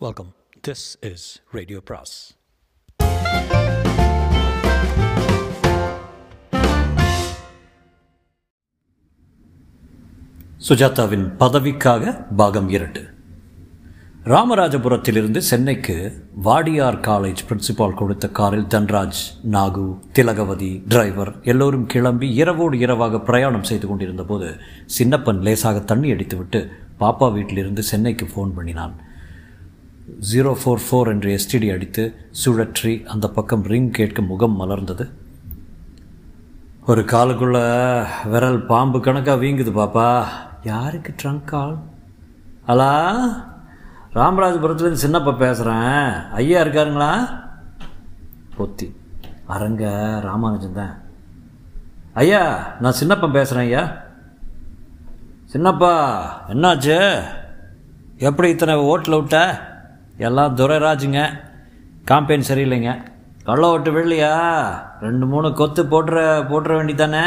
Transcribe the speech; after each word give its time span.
Welcome 0.00 0.34
this 0.68 0.96
is 1.00 1.42
radio 1.50 1.80
பிராஸ் 1.84 2.36
சுஜாதாவின் 10.68 11.36
பதவிக்காக 11.38 12.26
பாகம் 12.36 12.68
இரண்டு. 12.68 13.14
ராமராஜபுரத்திலிருந்து 14.24 15.38
சென்னைக்கு 15.38 16.26
வாடியார் 16.42 17.00
காலேஜ் 17.00 17.42
பிரின்சிபால் 17.48 17.94
கொடுத்த 17.94 18.28
காரில் 18.28 18.64
தன்ராஜ் 18.64 19.22
நாகு 19.50 19.98
திலகவதி 20.12 20.82
டிரைவர் 20.88 21.42
எல்லோரும் 21.42 21.86
கிளம்பி 21.86 22.34
இரவோடு 22.34 22.78
இரவாக 22.78 23.20
பிரயாணம் 23.20 23.64
செய்து 23.64 23.86
கொண்டிருந்த 23.86 24.24
போது 24.24 24.60
சின்னப்பன் 24.98 25.40
லேசாக 25.40 25.80
தண்ணி 25.80 26.12
அடித்துவிட்டு 26.12 26.68
பாப்பா 27.00 27.32
வீட்டிலிருந்து 27.32 27.82
சென்னைக்கு 27.82 28.26
ஃபோன் 28.26 28.54
பண்ணினான். 28.54 29.05
ஜீரோ 30.06 30.56
ஃபோர் 30.64 30.80
ஃபோர் 30.90 31.08
என்று 31.08 31.38
எஸ்டிடி 31.38 31.72
அடித்து 31.72 32.14
சுழற்றி 32.44 33.04
அந்த 33.04 33.28
பக்கம் 33.28 33.62
ரிங் 33.62 33.90
கேட்க 33.90 34.22
முகம் 34.22 34.60
மலர்ந்தது. 34.60 35.10
ஒரு 36.86 37.02
காலுக்குள்ள 37.02 37.58
விரல் 38.30 38.66
பாம்பு 38.66 39.00
கணக்காக 39.00 39.44
வீங்குது 39.44 39.72
பாப்பா. 39.78 40.24
யாருக்கு 40.62 41.14
ட்ரங்க் 41.22 41.44
கால் 41.44 41.76
அலா 42.66 42.92
ராமராஜபுரத்துலேருந்து 44.14 45.04
சின்னப்பா 45.06 45.38
பேசுகிறேன் 45.38 46.30
ஐயா 46.30 46.62
இருக்காருங்களா? 46.62 47.28
பொத்தி 48.58 48.94
அரங்க 49.46 50.18
ராமானுஜன் 50.22 50.72
தான். 50.72 51.02
ஐயா 52.14 52.74
நான் 52.80 52.98
சின்னப்பன் 53.00 53.32
பேசுகிறேன் 53.32 53.66
ஐயா. 53.66 53.96
சின்னப்பா 55.52 56.18
என்னாச்சு? 56.48 57.22
எப்படி 58.16 58.48
இத்தனை 58.48 58.74
ஓட்டில் 58.74 59.14
விட்ட? 59.14 59.74
எல்லாம் 60.18 60.56
துரைராஜுங்க. 60.56 61.26
காம்பெயின் 62.10 62.42
சரியில்லைங்க. 62.48 63.02
கள்ள 63.44 63.68
ஓட்டு 63.68 63.92
வெள்ளையா 63.92 64.60
ரெண்டு 65.00 65.26
மூணு 65.26 65.52
கொத்து 65.52 65.84
போட்டுற 65.84 66.18
போட்டுற 66.50 66.72
வேண்டித்தானே 66.76 67.24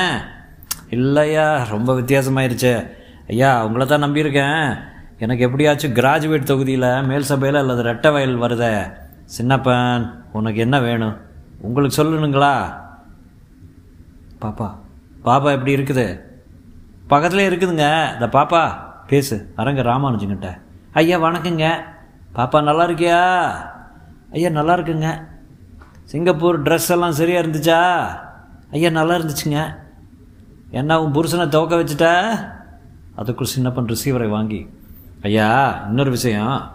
இல்லையா? 0.89 1.63
ரொம்ப 1.63 1.99
வித்தியாசமாயிருச்சு. 1.99 2.89
ஐயா 3.29 3.65
உங்களை 3.65 3.87
தான் 3.87 4.03
நம்பியிருக்கேன். 4.03 4.77
எனக்கு 5.17 5.43
எப்படியாச்சும் 5.43 5.93
கிராஜுவேட் 5.93 6.43
தொகுதியில் 6.43 7.01
மேல் 7.01 7.21
சபையில் 7.21 7.59
அல்லது 7.59 7.83
ரெட்டை 7.83 8.11
வயல் 8.11 8.39
வருதே. 8.39 8.93
சின்னப்பன் 9.37 10.13
உனக்கு 10.31 10.59
என்ன 10.59 10.79
வேணும்? 10.79 11.17
உங்களுக்கு 11.61 12.03
சொல்லணுங்களா 12.03 12.73
பாப்பா 14.41 14.75
பாப்பா 15.25 15.51
எப்படி 15.51 15.75
இருக்குது? 15.75 16.19
பக்கத்துலேயே 17.09 17.49
இருக்குதுங்க. 17.49 18.13
இந்த 18.13 18.27
பாப்பா 18.31 18.69
பேசு. 19.07 19.53
அரங்க 19.55 19.81
ராமானுஜங்கிட்ட. 19.81 20.57
ஐயா 20.93 21.19
வணக்கங்க. 21.19 21.75
பாப்பா 22.35 22.63
நல்லா 22.63 22.87
இருக்கியா 22.87 23.49
ஐயா 24.31 24.49
நல்லா 24.49 24.77
இருக்குங்க 24.77 25.27
சிங்கப்பூர் 26.03 26.63
ட்ரெஸ் 26.63 26.89
எல்லாம் 26.89 27.11
சரியாக 27.11 27.47
இருந்துச்சா? 27.47 27.81
ஐயா 28.71 28.89
நல்லா 28.89 29.15
இருந்துச்சுங்க 29.15 29.75
என்ன 30.69 31.03
உன் 31.03 31.13
புருஷனை 31.13 31.47
துவக்க 31.47 31.75
வச்சுட்ட? 31.75 32.07
அதுக்குள் 33.17 33.45
சின்னப்பன் 33.57 33.95
ரிசீவரை 33.95 34.29
வாங்கி. 34.29 34.69
ஐயா 35.21 35.79
இன்னொரு 35.87 36.09
விஷயம். 36.09 36.71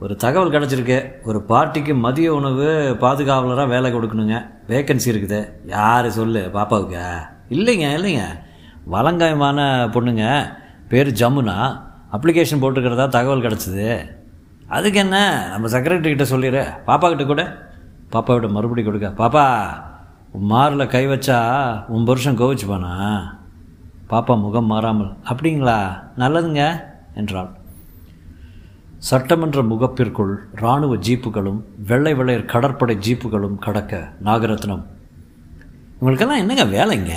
ஒரு 0.00 0.16
தகவல் 0.16 0.50
கிடச்சிருக்கு. 0.50 1.12
ஒரு 1.24 1.44
பார்ட்டிக்கு 1.48 1.98
மதிய 1.98 2.34
உணவு 2.34 2.96
பாதுகாவலராக 3.00 3.68
வேலை 3.68 3.92
கொடுக்கணுங்க. 3.92 4.50
வேக்கன்சி 4.68 5.06
இருக்குது. 5.06 5.48
யார் 5.64 6.10
சொல்லு 6.10 6.50
பாப்பாவுக்கு? 6.52 7.18
இல்லைங்க 7.48 7.86
இல்லைங்க. 7.98 8.22
வலங்காயமான 8.90 9.86
பொண்ணுங்க. 9.86 10.52
பேர் 10.88 11.12
ஜமுனா. 11.12 11.82
அப்ளிகேஷன் 12.12 12.60
போட்டுக்கிறதா 12.60 13.08
தகவல் 13.08 13.40
கிடச்சிது. 13.40 14.16
அதுக்கு 14.68 14.98
என்ன 14.98 15.46
நம்ம 15.50 15.68
செக்ரட்டரி 15.68 16.02
கிட்ட 16.02 16.24
சொல்லிடு. 16.24 16.66
பாப்பா 16.86 17.08
கிட்ட 17.08 17.24
கூட. 17.24 17.66
பாப்பாவிட்ட 18.12 18.50
மறுபடி 18.50 18.82
கொடுக்க. 18.82 19.08
பாப்பா 19.08 19.68
உன் 20.30 20.50
மாரில் 20.50 20.86
கை 20.86 21.08
வச்சா 21.08 21.38
உன் 21.86 22.04
புருஷன் 22.04 22.38
கோவிச்சுப்பானா? 22.38 23.20
பாப்பா 24.10 24.40
முகம் 24.40 24.64
மாறாமல் 24.64 25.12
அப்படிங்களா? 25.30 26.02
நல்லதுங்க 26.18 26.80
என்றாள். 27.14 27.50
சட்டமன்ற 28.98 29.62
முகப்பிற்குள் 29.62 30.34
இராணுவ 30.54 30.96
ஜீப்புகளும் 30.96 31.60
வெள்ளை 31.86 32.14
வெள்ளையர் 32.14 32.44
கடற்படை 32.44 32.98
ஜீப்புகளும் 33.08 33.58
கடக்க 33.58 34.12
நாகரத்னம். 34.24 34.84
இவங்களுக்கெல்லாம் 36.00 36.36
என்னங்க 36.36 36.64
வேலைங்க? 36.64 37.12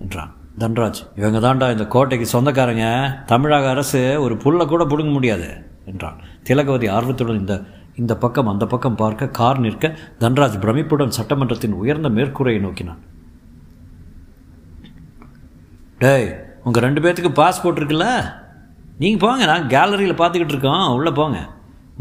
என்றான். 0.00 0.34
தன்ராஜ் 0.58 1.00
இவங்க 1.16 1.38
தாண்டா 1.48 1.70
இந்த 1.70 1.86
கோட்டைக்கு 1.86 2.26
சொந்தக்காரங்க. 2.26 3.16
தமிழக 3.26 3.68
அரசு 3.68 4.22
ஒரு 4.22 4.36
புல்லை 4.36 4.66
கூட 4.66 4.84
பிடுங்க 4.84 5.12
முடியாது 5.12 5.70
என்றான். 5.84 6.20
திலகவதி 6.48 6.88
ஆர்வத்துடன் 6.96 7.40
இந்த 7.42 7.54
இந்த 8.00 8.14
பக்கம் 8.22 8.50
அந்த 8.52 8.64
பக்கம் 8.72 8.98
பார்க்க 9.02 9.34
கார் 9.38 9.60
நிற்க 9.64 9.86
தன்ராஜ் 10.22 10.56
பிரமிப்புடன் 10.64 11.14
சட்டமன்றத்தின் 11.18 11.76
உயர்ந்த 11.82 12.08
மேற்கூரையை 12.16 12.60
நோக்கினான். 12.64 13.00
டேய் 16.02 16.28
உங்கள் 16.66 16.84
ரெண்டு 16.86 17.02
பேர்த்துக்கு 17.04 17.32
பாஸ்போர்ட் 17.40 17.80
இருக்குல்ல? 17.80 18.08
நீங்கள் 19.02 19.22
போங்க 19.22 19.46
நான் 19.52 19.70
கேலரியில் 19.74 20.20
பார்த்துக்கிட்டு 20.20 20.54
இருக்கோம். 20.54 20.84
உள்ளே 20.96 21.12
போங்க. 21.20 21.38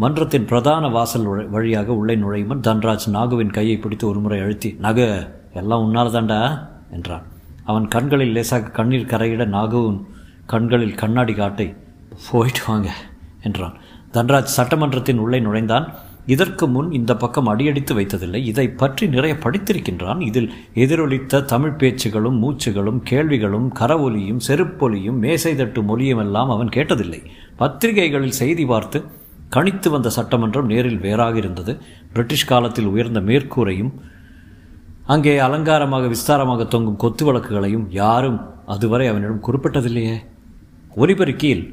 மன்றத்தின் 0.04 0.50
பிரதான 0.52 0.90
வாசல் 0.96 1.28
வழியாக 1.56 1.90
உள்ளே 2.00 2.16
நுழையுமன் 2.24 2.66
தன்ராஜ் 2.68 3.08
நாகுவின் 3.16 3.56
கையை 3.58 3.78
பிடித்து 3.84 4.06
ஒருமுறை 4.12 4.40
அழுத்தி 4.46 4.70
நகு 4.86 5.08
எல்லாம் 5.62 5.84
உன்னால் 5.86 6.14
தாண்டா 6.16 6.40
என்றான். 6.96 7.26
அவன் 7.70 7.86
கண்களில் 7.96 8.36
லேசாக 8.38 8.74
கண்ணீர் 8.80 9.12
கரையிட 9.12 9.46
நாகுவின் 9.58 10.02
கண்களில் 10.54 11.00
கண்ணாடி 11.04 11.36
காட்டை 11.42 11.68
போயிட்டு 12.28 12.64
வாங்க 12.68 12.90
என்றான். 13.48 13.78
தன்ராஜ் 14.16 14.56
சட்டமன்றத்தின் 14.58 15.22
உள்ளே 15.26 15.40
நுழைந்தான். 15.40 15.88
இதற்கு 16.34 16.66
முன் 16.68 16.88
இந்த 16.98 17.12
பக்கம் 17.16 17.50
அடியடித்து 17.52 17.94
வைத்ததில்லை. 17.98 18.40
இதை 18.52 18.66
பற்றி 18.82 19.06
நிறைய 19.08 19.34
படித்திருக்கின்றான். 19.44 20.22
இதில் 20.30 20.50
எதிரொலித்த 20.84 21.44
தமிழ் 21.52 21.76
பேச்சுகளும் 21.82 22.40
மூச்சுகளும் 22.44 23.02
கேள்விகளும் 23.10 23.68
கரவொலியும் 23.80 24.42
செருப்பொலியும் 24.48 25.20
மேசை 25.26 25.54
தட்டு 25.56 25.82
மொழியும் 25.82 26.22
எல்லாம் 26.26 26.54
அவன் 26.56 26.74
கேட்டதில்லை. 26.78 27.22
பத்திரிகைகளில் 27.62 28.40
செய்தி 28.42 28.66
பார்த்து 28.66 29.02
கணித்து 29.56 29.88
வந்த 29.90 30.10
சட்டமன்றம் 30.10 30.70
நேரில் 30.72 31.04
வேறாக 31.06 31.36
இருந்தது. 31.38 31.74
பிரிட்டிஷ் 32.14 32.50
காலத்தில் 32.52 32.92
உயர்ந்த 32.94 33.20
மேற்கூரையும் 33.30 33.94
அங்கே 35.14 35.34
அலங்காரமாக 35.48 36.06
விஸ்தாரமாக 36.14 36.62
தொங்கும் 36.68 37.02
கொத்து 37.04 37.24
வழக்குகளையும் 37.26 37.88
யாரும் 38.02 38.40
அதுவரை 38.74 39.08
அவனிடம் 39.08 39.44
குறிப்பிட்டதில்லையே. 39.48 40.16
ஒலிபெருக்கியில் 40.96 41.66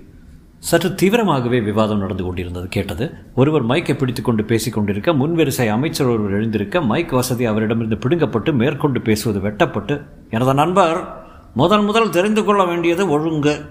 சற்று 0.63 0.89
தீவிரமாகவே 0.89 1.63
விவாதம் 1.63 1.99
நடந்து 1.99 2.25
கொண்டிருந்தது 2.25 2.69
கேட்டது. 2.69 3.15
ஒருவர் 3.35 3.67
மைக்கை 3.67 3.99
பிடித்து 3.99 4.23
கொண்டு 4.23 4.45
பேசிக் 4.45 4.73
கொண்டிருக்க 4.73 5.13
முன்வரிசை 5.13 5.69
அமைச்சர் 5.69 6.07
ஒருவர் 6.07 6.31
எழுந்திருக்க 6.31 6.81
மைக் 6.81 7.13
வசதி 7.13 7.45
அவரிடமிருந்து 7.45 8.09
பிடுங்கப்பட்டு 8.09 8.53
மேற்கொண்டு 8.53 9.01
பேசுவது 9.01 9.41
வெட்டப்பட்டு 9.41 10.05
எனது 10.31 10.55
நண்பர் 10.55 11.25
முதல் 11.55 11.83
முதல் 11.83 12.11
தெரிந்து 12.11 12.45
கொள்ள 12.45 12.65
வேண்டியது 12.65 13.09
ஒழுங்கு. 13.09 13.65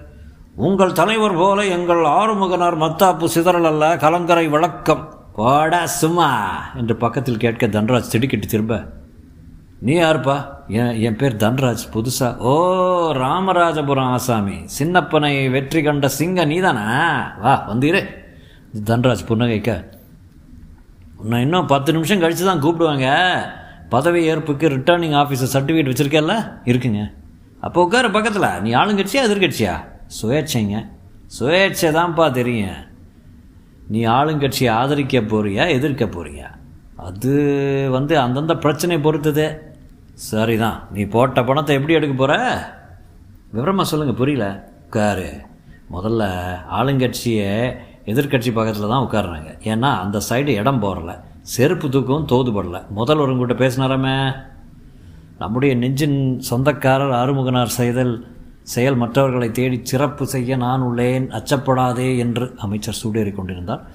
உங்கள் 0.54 0.92
தலைவர் 0.92 1.36
போல 1.36 1.66
எங்கள் 1.66 2.04
ஆறுமுகனார் 2.04 2.76
மத்தாப்பு 2.76 3.24
சிதறல் 3.24 3.64
அல்ல 3.64 3.96
கலங்கரை 3.96 4.48
வழக்கம் 4.48 5.14
போடா 5.34 5.86
சும்மா 5.86 6.30
என்று 6.74 6.96
பக்கத்தில் 6.96 7.36
கேட்க 7.36 7.66
தன்ராஜ் 7.66 8.10
திடுக்கிட்டு 8.10 8.46
திரும்ப 8.46 8.92
நீ 9.80 9.94
யாருப்பா? 10.00 10.51
என் 10.68 11.00
என் 11.00 11.16
பேர் 11.16 11.36
தன்ராஜ் 11.36 11.84
புதுசா. 11.92 12.36
ஓ 12.36 13.12
ராமராஜபுரம் 13.12 14.10
ஆசாமி. 14.10 14.64
சின்னப்பனை 14.78 15.50
வெற்றி 15.50 15.82
கண்ட 15.82 16.08
சிங்க 16.08 16.44
நீதானா? 16.44 17.34
வா 17.40 17.70
வந்தீரே. 17.70 18.06
தன்ராஜ் 18.84 19.24
புன்னகைக்க. 19.28 19.84
உன்னை 21.16 21.40
இன்னும் 21.40 21.66
பத்து 21.66 21.92
நிமிஷம் 21.92 22.20
கழித்து 22.20 22.44
தான் 22.44 22.62
கூப்பிடுவாங்க. 22.62 23.36
பதவி 23.88 24.24
ஏற்புக்கு 24.24 24.68
ரிட்டர்னிங் 24.68 25.16
ஆஃபீஸர் 25.16 25.52
சர்டிஃபிகேட் 25.52 25.90
வச்சுருக்கேல்ல? 25.90 26.58
இருக்குங்க. 26.64 27.12
அப்போ 27.60 27.82
உட்கார 27.82 28.10
பக்கத்தில். 28.10 28.62
நீ 28.62 28.74
ஆளுங்கட்சியா 28.74 29.26
எதிர்கட்சியா? 29.26 29.84
சுயேட்சைங்க. 30.22 30.86
சுயேட்சை 31.40 31.92
தான்ப்பா 31.92 32.30
தெரியும். 32.30 32.90
நீ 33.88 34.06
ஆளுங்கட்சியை 34.06 34.70
ஆதரிக்க 34.70 35.20
போறியா 35.20 35.68
எதிர்க்க 35.68 36.04
போறியா? 36.04 36.50
அது 36.96 37.88
வந்து 37.90 38.18
அந்தந்த 38.18 38.54
பிரச்சனை 38.54 38.98
பொறுத்தது. 38.98 39.71
சரிதான். 40.14 40.88
நீ 40.92 41.02
போட்ட 41.02 41.44
பணத்தை 41.44 41.74
எப்படி 41.74 41.94
எடுக்க 41.94 42.14
போகிற 42.14 42.64
விவரமாக 43.50 43.88
சொல்லுங்கள் 43.88 44.16
புரியல. 44.16 44.74
உட்காரு. 44.86 45.40
முதல்ல 45.92 46.54
ஆளுங்கட்சியை 46.72 47.76
எதிர்கட்சி 48.06 48.52
பக்கத்தில் 48.52 48.88
தான் 48.88 49.06
உட்காடுறாங்க 49.06 49.50
ஏன்னா 49.62 49.90
அந்த 50.00 50.20
சைடு 50.28 50.46
இடம் 50.46 50.82
போடல. 50.82 51.20
செருப்பு 51.40 51.90
தூக்கம் 51.90 52.26
தோதுபடல 52.26 52.82
முதல்வருங்கிட்ட 52.96 53.54
பேசினாராமே? 53.54 54.34
நம்முடைய 55.38 55.74
நெஞ்சின் 55.74 56.40
சொந்தக்காரர் 56.40 57.10
ஆறுமுகனார் 57.10 57.64
செய்தல் 57.64 58.26
செயல் 58.62 58.96
மற்றவர்களை 58.96 59.50
தேடி 59.50 59.80
சிறப்பு 59.82 60.26
செய்ய 60.26 60.56
நான் 60.56 60.82
உள்ளேன் 60.82 61.30
அச்சப்படாதே 61.30 62.18
என்று 62.18 62.54
அமைச்சர் 62.58 63.00
சூடேறி 63.04 63.34
கொண்டிருந்தார். 63.34 63.86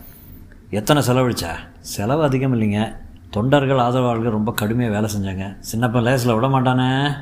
எத்தனை 0.70 1.04
செலவழிச்சா? 1.08 1.52
செலவு 1.80 2.24
அதிகம் 2.24 2.62
இல்லைங்க. 2.62 2.98
தொண்டர்கள் 3.30 3.78
ஆதரவாளர்கள் 3.78 4.32
ரொம்ப 4.32 4.52
கடுமையாக 4.52 4.96
வேலை 4.96 5.10
செஞ்சாங்க. 5.16 5.58
சின்னப்பன் 5.60 6.04
லேசில் 6.04 6.34
விட 6.34 6.48
மாட்டானே. 6.48 7.16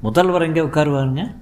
முதல்வர் 0.00 0.42
எங்கே 0.42 0.60
உட்காருவாருங்க? 0.60 1.34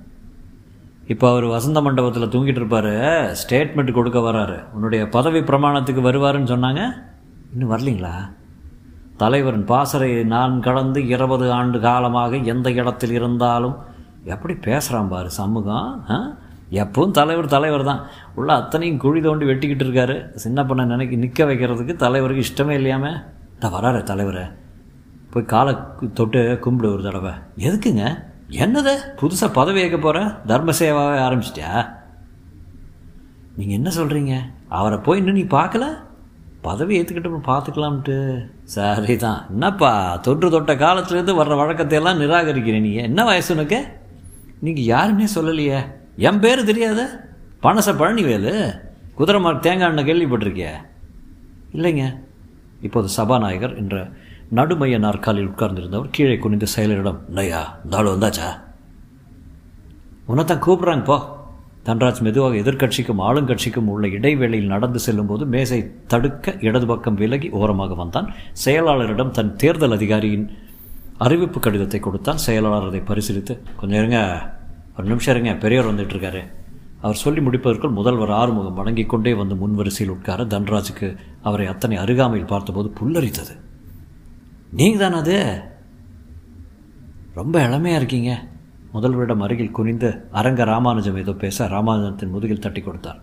இப்போ 1.07 1.31
அவர் 1.31 1.45
வசந்த 1.45 1.81
மண்டபத்தில் 1.81 2.29
தூங்கிட்டு 2.29 2.57
இருப்பார். 2.57 2.93
ஸ்டேட்மெண்ட் 3.33 3.93
கொடுக்க 3.93 4.19
வராரு. 4.19 4.65
உன்னுடைய 4.73 5.09
பதவி 5.09 5.41
பிரமாணத்துக்கு 5.41 6.01
வருவாருன்னு 6.01 6.47
சொன்னாங்க. 6.47 7.03
இன்னும் 7.53 7.73
வரலீங்களா? 7.73 8.31
தலைவரின் 9.17 9.65
பாசறை 9.65 10.25
நான் 10.25 10.61
கடந்து 10.61 11.07
இருபது 11.07 11.53
ஆண்டு 11.53 11.81
காலமாக 11.81 12.37
எந்த 12.37 12.71
இடத்தில் 12.71 13.11
இருந்தாலும் 13.11 13.77
எப்படி 14.25 14.55
பேசுகிறான் 14.55 15.09
பாரு 15.09 15.31
சமூகம் 15.31 16.05
ஆ? 16.11 16.37
எப்பவும் 16.71 17.11
தலைவர் 17.11 17.47
தலைவர் 17.47 17.85
தான். 17.85 18.03
உள்ள 18.35 18.53
அத்தனையும் 18.55 18.97
குழி 18.97 19.21
தோண்டி 19.21 19.47
வெட்டிக்கிட்டு 19.47 19.85
இருக்காரு. 19.85 20.35
சின்ன 20.35 20.63
நினைக்கி 20.63 21.17
நினைக்க 21.17 21.17
நிற்க 21.17 21.45
வைக்கிறதுக்கு 21.45 21.97
தலைவருக்கு 21.97 22.45
இஷ்டமே 22.45 22.71
இல்லையாமே? 22.71 23.23
நான் 23.61 23.73
வராரு 23.73 24.03
தலைவரை. 24.03 24.43
போய் 25.31 25.45
காலை 25.45 25.77
தொட்டு 26.15 26.59
கும்பிடு 26.61 26.93
ஒரு 26.93 27.03
தடவை. 27.03 27.31
எதுக்குங்க? 27.59 28.23
என்னது? 28.51 28.95
புதுசாக 29.17 29.53
பதவி 29.53 29.81
ஏற்க 29.81 29.97
போகிற 29.97 30.25
தர்ம 30.47 30.73
சேவாவே 30.79 31.19
ஆரம்பிச்சிட்டியா? 31.19 31.99
நீங்கள் 33.57 33.77
என்ன 33.77 33.91
சொல்கிறீங்க 33.91 34.41
அவரை 34.69 34.99
போய் 34.99 35.19
இன்னும் 35.19 35.35
நீ 35.35 35.43
பார்க்கல? 35.43 35.87
பதவி 36.61 37.01
ஏற்றுக்கிட்டு 37.01 37.41
பார்த்துக்கலாம்ட்டு. 37.47 38.47
சரி 38.63 39.17
தான் 39.17 39.47
என்னப்பா 39.51 40.17
தொற்று 40.17 40.51
தொட்ட 40.51 40.75
காலத்துலேருந்து 40.75 41.43
வர்ற 41.43 41.57
வழக்கத்தை 41.57 41.99
எல்லாம் 41.99 42.21
நிராகரிக்கிறேன் 42.21 42.81
நீ. 42.81 42.93
என்ன 42.93 43.25
வயசு 43.25 43.55
உனக்கு? 43.55 43.87
நீங்கள் 44.59 44.85
யாருன்னே 44.85 45.27
சொல்லலையே. 45.35 45.87
என் 46.17 46.41
பேர் 46.41 46.65
தெரியாத. 46.65 47.29
பனச 47.63 47.87
பழனிவேலு. 47.87 48.81
குதிரை 49.15 49.41
மார்க் 49.41 49.63
தேங்காய் 49.63 49.89
எண்ணெய் 49.89 50.05
கேள்விப்பட்டிருக்கிய. 50.05 50.69
இல்லைங்க. 51.73 52.29
இப்போது 52.83 53.09
சபாநாயகர் 53.09 53.77
என்ற 53.77 54.09
நடுமைய 54.55 54.99
நாற்காலில் 54.99 55.49
உட்கார்ந்திருந்தவர் 55.49 56.09
கீழே 56.11 56.39
குனிந்த 56.39 56.67
செயலரிடம் 56.77 57.19
நையா 57.35 57.89
தாள் 57.89 58.07
வந்தாச்சா? 58.07 58.61
உன்னைத்தான் 60.27 60.63
கூப்பிட்றாங்க 60.63 61.05
போ. 61.05 61.39
தன்ராஜ் 61.85 62.21
மெதுவாக 62.21 62.55
எதிர்க்கட்சிக்கும் 62.55 63.19
ஆளுங்கட்சிக்கும் 63.19 63.85
உள்ள 63.85 64.09
இடைவேளையில் 64.09 64.69
நடந்து 64.69 64.99
செல்லும்போது 64.99 65.47
மேசை 65.47 65.91
தடுக்க 66.07 66.57
இடது 66.61 66.87
பக்கம் 66.87 67.15
விலகி 67.15 67.51
ஓரமாக 67.51 67.95
வந்தான். 67.95 68.35
செயலாளரிடம் 68.65 69.31
தன் 69.31 69.57
தேர்தல் 69.57 69.93
அதிகாரியின் 69.93 70.59
அறிவிப்பு 71.19 71.61
கடிதத்தை 71.61 72.01
கொடுத்தான். 72.01 72.37
செயலாளர் 72.37 72.87
அதை 72.87 73.01
பரிசீலித்து 73.01 73.59
கொஞ்சம் 73.77 73.99
இருங்க 73.99 74.51
ஒரு 74.99 75.09
நிமிஷம் 75.09 75.37
இருங்க 75.37 75.59
பெரியவர் 75.59 75.95
வந்துட்டு 75.95 76.09
இருக்காரு. 76.09 76.45
அவர் 77.01 77.17
சொல்லி 77.17 77.41
முடிப்பதற்குள் 77.41 77.91
முதல்வர் 77.91 78.31
ஆறுமுகம் 78.31 78.75
வணங்கிக் 78.75 79.09
கொண்டே 79.09 79.35
வந்து 79.35 79.55
முன்வரிசையில் 79.55 80.09
உட்கார 80.09 80.45
தன்ராஜுக்கு 80.45 81.17
அவரை 81.43 81.67
அத்தனை 81.67 81.97
அருகாமையில் 81.97 82.47
பார்த்தபோது 82.47 82.93
புல்லரித்தது. 83.01 83.61
நீங்கள் 84.71 84.99
தானே 84.99 85.21
அது? 85.21 85.63
ரொம்ப 87.35 87.59
இளமையாக 87.59 87.97
இருக்கீங்க. 87.97 88.43
முதல்வரிடம் 88.95 89.39
அருகில் 89.39 89.71
குனிந்து 89.71 90.29
அரங்க 90.31 90.65
ராமானுஜம் 90.65 91.17
ஏதோ 91.17 91.33
பேச 91.33 91.67
ராமானுஜத்தின் 91.67 92.31
முதுகில் 92.31 92.59
தட்டி 92.59 92.81
கொடுத்தார். 92.81 93.21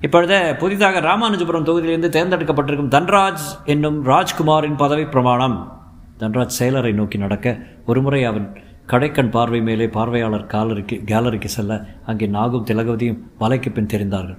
இப்பொழுது 0.00 0.56
புதிதாக 0.58 1.00
ராமானுஜபுரம் 1.00 1.64
தொகுதியிலிருந்து 1.64 2.08
தேர்ந்தெடுக்கப்பட்டிருக்கும் 2.08 2.88
தன்ராஜ் 2.88 3.64
என்னும் 3.64 4.04
ராஜ்குமாரின் 4.06 4.76
பதவி 4.76 5.04
பிரமாணம். 5.04 5.80
தன்ராஜ் 6.18 6.58
செயலரை 6.58 6.92
நோக்கி 6.92 7.18
நடக்க 7.18 7.58
ஒருமுறை 7.86 8.24
அவன் 8.24 8.56
கடைக்கண் 8.86 9.30
பார்வை 9.30 9.60
மேலே 9.62 9.88
பார்வையாளர் 9.88 10.46
காலரிக்கு 10.46 11.02
கேலரிக்கு 11.06 11.44
செல்ல 11.44 11.86
அங்கே 12.06 12.26
நாகும் 12.26 12.66
திலகவதியும் 12.66 13.18
மலைக்கு 13.38 13.70
பின் 13.70 13.86
தெரிந்தார்கள். 13.86 14.38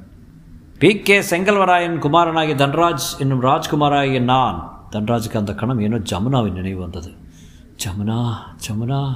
பி. 0.79 0.99
கே. 0.99 1.19
செங்கல்வராயன் 1.19 1.97
குமாரனாகிய 1.97 2.55
தன்ராஜ் 2.55 3.19
என்னும் 3.19 3.41
ராஜ்குமாராகிய 3.41 4.21
நான் 4.21 4.87
தன்ராஜுக்கு 4.91 5.37
அந்த 5.37 5.53
கணம் 5.53 5.79
ஏனோ 5.79 5.97
ஜமுனாவின் 5.97 6.51
நினைவு 6.51 6.79
வந்தது. 6.79 7.11
ஜமுனா 7.83 8.33
ஜமுனா. 8.67 9.15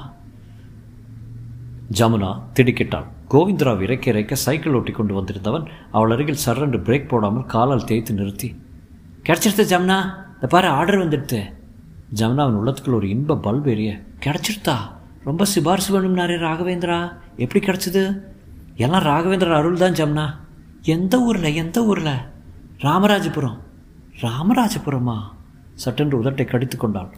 ஜமுனா 1.98 2.42
திடுக்கிட்டாள். 2.54 3.04
கோவிந்தரா 3.30 3.82
இறக்க 3.82 4.10
இறக்க 4.10 4.34
சைக்கிள் 4.34 4.74
ஓட்டி 4.74 4.92
கொண்டு 4.92 5.14
வந்திருந்தவன் 5.14 5.66
அவள் 5.92 6.10
அருகில் 6.10 6.44
சர்ரென்று 6.46 6.78
பிரேக் 6.78 7.08
போடாமல் 7.08 7.46
காலால் 7.46 7.84
தேய்த்து 7.84 8.14
நிறுத்தி 8.14 8.56
கிடச்சிருத்து 9.22 9.64
ஜமுனா 9.72 10.00
இந்த 10.34 10.46
பாரு 10.48 10.68
ஆர்டர் 10.68 10.98
வந்துடுத்து. 10.98 11.40
ஜமுனாவின் 12.14 12.58
உள்ளத்துக்குள் 12.60 12.94
ஒரு 12.94 13.08
இன்ப 13.08 13.34
பல்ப் 13.34 13.66
எரிய 13.66 14.00
கிடச்சிருத்தா? 14.20 14.76
ரொம்ப 15.28 15.44
சிபாரிசு 15.44 15.90
வேணும்னாரே 15.94 16.36
ராகவேந்திரா. 16.46 16.98
எப்படி 17.36 17.60
கிடச்சிது? 17.66 18.02
எல்லாம் 18.76 19.02
ராகவேந்திரா 19.02 19.56
அருள் 19.60 19.82
தான் 19.82 19.92
ஜம்னா. 19.92 20.26
எந்த 20.82 21.14
ஊரில் 21.20 21.54
எந்த 21.54 21.84
ஊரில்? 21.84 22.14
ராமராஜபுரம். 22.78 23.58
ராமராஜபுரமா? 24.20 25.16
சட்டென்று 25.74 26.22
உதட்டை 26.22 26.44
கடித்து 26.44 26.78
கொண்டாள். 26.78 27.10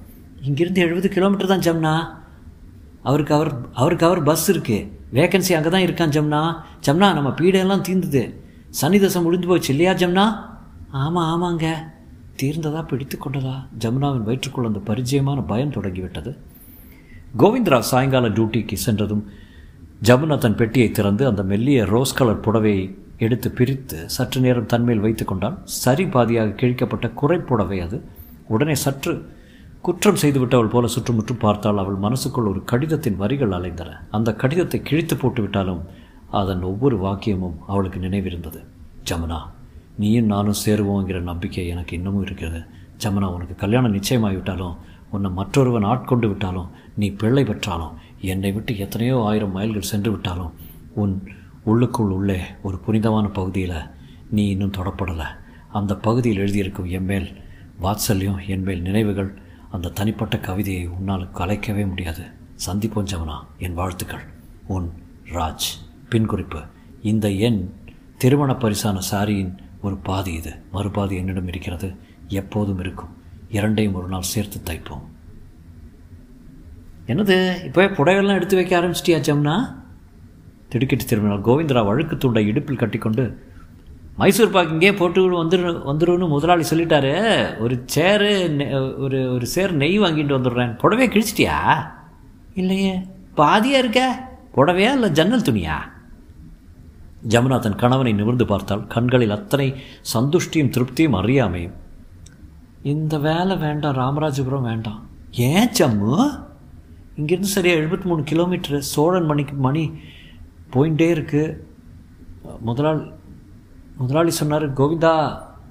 இங்கிருந்து 0.42 0.80
எழுபது 0.80 1.08
கிலோமீட்டர் 1.08 1.52
தான் 1.52 1.64
ஜம்னா. 1.66 1.94
அவருக்கு 3.02 3.34
அவர் 3.34 3.52
அவருக்கு 3.72 4.06
அவர் 4.06 4.22
பஸ் 4.22 4.48
இருக்கு. 4.48 4.78
வேகன்சி 5.12 5.52
அங்கே 5.58 5.68
தான் 5.68 5.86
இருக்கான் 5.86 6.14
ஜம்னா. 6.16 6.42
ஜம்னா 6.86 7.08
நம்ம 7.18 7.28
பீடையெல்லாம் 7.28 7.80
தீர்ந்தது 7.80 8.44
சனி 8.70 9.00
தசை 9.00 9.22
முடிஞ்சு 9.22 9.48
போச்சு 9.48 9.70
இல்லையா 9.76 9.92
ஜம்னா? 9.92 10.26
ஆமாம் 10.90 11.30
ஆமாங்க. 11.32 11.66
தீர்ந்ததா 12.42 12.82
பிடித்து 12.86 13.18
கொண்டதா? 13.18 13.54
ஜமுனாவின் 13.78 14.26
வயிற்றுக்குள் 14.28 14.70
அந்த 14.70 14.80
பரிச்சயமான 14.92 15.46
பயம் 15.46 15.70
தொடங்கிவிட்டது. 15.70 16.32
கோவிந்தரா 17.38 17.78
சாயங்கால 17.78 18.28
டியூட்டிக்கு 18.28 18.72
சென்றதும் 18.72 19.24
ஜமுனா 20.02 20.38
தன் 20.38 20.54
பெட்டியை 20.54 20.90
திறந்து 20.90 21.26
அந்த 21.26 21.42
மெல்லிய 21.42 21.84
ரோஸ் 21.84 22.14
கலர் 22.14 22.40
புடவையை 22.40 22.96
எடுத்து 23.18 23.50
பிரித்து 23.50 24.08
சற்று 24.08 24.40
நேரம் 24.40 24.66
தன்மேல் 24.66 25.00
வைத்து 25.00 25.24
கொண்டான். 25.24 25.58
சரி 25.64 26.04
பாதியாக 26.04 26.54
கிழிக்கப்பட்ட 26.54 27.10
குறைப்புடவை 27.22 27.82
அது. 27.82 28.02
உடனே 28.48 28.74
சற்று 28.74 29.28
குற்றம் 29.80 30.16
செய்துவிட்டவள் 30.22 30.68
போல 30.68 30.86
சுற்றுமுற்றும் 30.86 31.38
பார்த்தால் 31.38 31.78
அவள் 31.78 31.94
மனசுக்குள் 31.94 32.48
ஒரு 32.48 32.64
கடிதத்தின் 32.64 33.16
வரிகள் 33.16 33.50
அலைந்தன. 33.50 33.90
அந்த 34.10 34.34
கடிதத்தை 34.34 34.82
கிழித்து 34.82 35.16
போட்டுவிட்டாலும் 35.16 35.80
அதன் 36.30 36.62
ஒவ்வொரு 36.62 36.96
வாக்கியமும் 36.96 37.56
அவளுக்கு 37.66 38.00
நினைவிருந்தது. 38.00 38.60
ஜமுனா 39.10 39.40
நீயும் 39.96 40.26
நானும் 40.26 40.60
சேருவோங்கிற 40.66 41.20
நம்பிக்கை 41.20 41.66
எனக்கு 41.66 41.96
இன்னமும் 41.96 42.22
இருக்கிறது. 42.22 42.60
ஜமுனா 43.04 43.26
உனக்கு 43.26 43.54
கல்யாணம் 43.54 43.94
நிச்சயமாகிவிட்டாலும் 43.94 44.74
உன்னை 45.10 45.30
மற்றொருவன் 45.30 45.82
ஆட்கொண்டு 45.82 46.28
விட்டாலும் 46.28 46.79
நீ 46.96 47.10
பிள்ளை 47.10 47.44
பெற்றாலும் 47.44 47.96
என்னை 48.20 48.52
விட்டு 48.52 48.78
எத்தனையோ 48.78 49.22
ஆயிரம் 49.24 49.52
மைல்கள் 49.52 49.80
சென்று 49.80 50.10
விட்டாலும் 50.10 50.52
உன் 50.94 51.28
உள்ளுக்குள் 51.62 52.10
உள்ளே 52.10 52.40
ஒரு 52.62 52.78
புனிதமான 52.78 53.28
பகுதியில் 53.28 53.74
நீ 54.30 54.48
இன்னும் 54.48 54.72
தொடப்படலை. 54.72 55.26
அந்த 55.72 55.96
பகுதியில் 55.96 56.38
எழுதியிருக்கும் 56.38 56.90
என்மேல் 56.90 57.36
வாத்சல்யம் 57.82 58.46
என்மேல் 58.46 58.82
நினைவுகள் 58.82 59.34
அந்த 59.70 59.88
தனிப்பட்ட 59.88 60.38
கவிதையை 60.38 60.86
உன்னால் 60.86 61.30
கலைக்கவே 61.34 61.88
முடியாது. 61.88 62.22
சந்திப்போம் 62.66 63.06
ஜமுனா 63.12 63.38
என் 63.58 63.74
வாழ்த்துக்கள். 63.74 64.22
உன் 64.66 64.92
ராஜ். 65.32 65.68
பின்குறிப்பு. 66.10 66.66
இந்த 67.02 67.30
எண் 67.30 67.70
திருமண 68.18 68.52
பரிசான 68.52 69.00
சாரியின் 69.10 69.54
ஒரு 69.82 69.96
பாதி 69.96 70.32
இது. 70.32 70.56
மறுபாதி 70.72 71.16
என்னிடம் 71.16 71.48
இருக்கிறது. 71.48 71.94
எப்போதும் 72.28 72.78
இருக்கும். 72.78 73.16
இரண்டையும் 73.50 73.94
ஒரு 73.94 74.08
நாள் 74.08 74.20
சேர்த்து 74.20 74.72
தைப்போம். 74.72 75.09
என்னது 77.10 77.64
இப்போ 77.64 77.84
புடவையெல்லாம் 77.84 78.34
எடுத்து 78.34 78.56
வைக்க 78.56 78.80
ஆரம்பிச்சிட்டியா 78.80 79.20
ஜம்னா? 79.20 79.74
திடுக்கிட்டு 80.68 81.04
திரும்பினார் 81.04 81.44
கோவிந்தரா 81.44 81.86
வழுக்கு 81.86 82.16
துண்டை 82.16 82.46
இடுப்பில் 82.46 82.76
கட்டிக்கொண்டு 82.76 83.48
மைசூர் 84.16 84.50
பாக்கு 84.50 84.72
இங்கே 84.72 84.94
போட்டு 84.94 85.44
வந்துரு 85.44 85.82
வந்துருன்னு 85.86 86.28
முதலாளி 86.28 86.64
சொல்லிட்டாரு. 86.70 87.58
ஒரு 87.58 87.82
சேரு 87.86 88.54
நெ- 88.58 88.98
ஒரு 88.98 89.32
ஒரு 89.32 89.46
சேர் 89.46 89.74
நெய் 89.74 90.00
வாங்கிட்டு 90.00 90.34
வந்துடுறேன். 90.34 90.78
புடவையை 90.82 91.22
கிழிச்சிட்டியா? 91.22 91.86
இல்லையே. 92.54 93.00
பாதியாக 93.36 93.78
இருக்க? 93.78 94.28
புடவையா 94.56 94.92
இல்லை 94.92 95.10
ஜன்னல் 95.10 95.42
துணியா? 95.42 95.74
ஜமுனா 97.28 97.58
தன் 97.58 97.74
கணவனை 97.74 98.12
நிமிர்ந்து 98.12 98.46
பார்த்தால் 98.46 98.86
கண்களில் 98.86 99.30
அத்தனை 99.30 99.74
சந்துஷ்டியும் 100.14 100.70
திருப்தியும் 100.70 101.16
அறியாமையும். 101.16 101.72
இந்த 102.82 103.18
வேலை 103.18 103.56
வேண்டாம் 103.56 103.96
ராமராஜபுரம் 103.96 104.62
வேண்டாம். 104.62 105.06
ஏன் 105.30 105.68
ஜம்மு? 105.78 106.48
இங்கேருந்து 107.20 107.54
சரியாக 107.56 107.80
எழுபத்தி 107.80 108.04
மூணு 108.04 108.22
கிலோமீட்டரு 108.30 108.78
சோழன் 108.78 109.24
மணிக்கு 109.24 109.54
மணி 109.54 109.84
போயிட்டே 110.72 111.08
இருக்குது 111.16 111.56
முதலாளி 112.60 113.02
முதலாளி 113.96 114.30
சொன்னார் 114.30 114.72
கோவிந்தா 114.72 115.14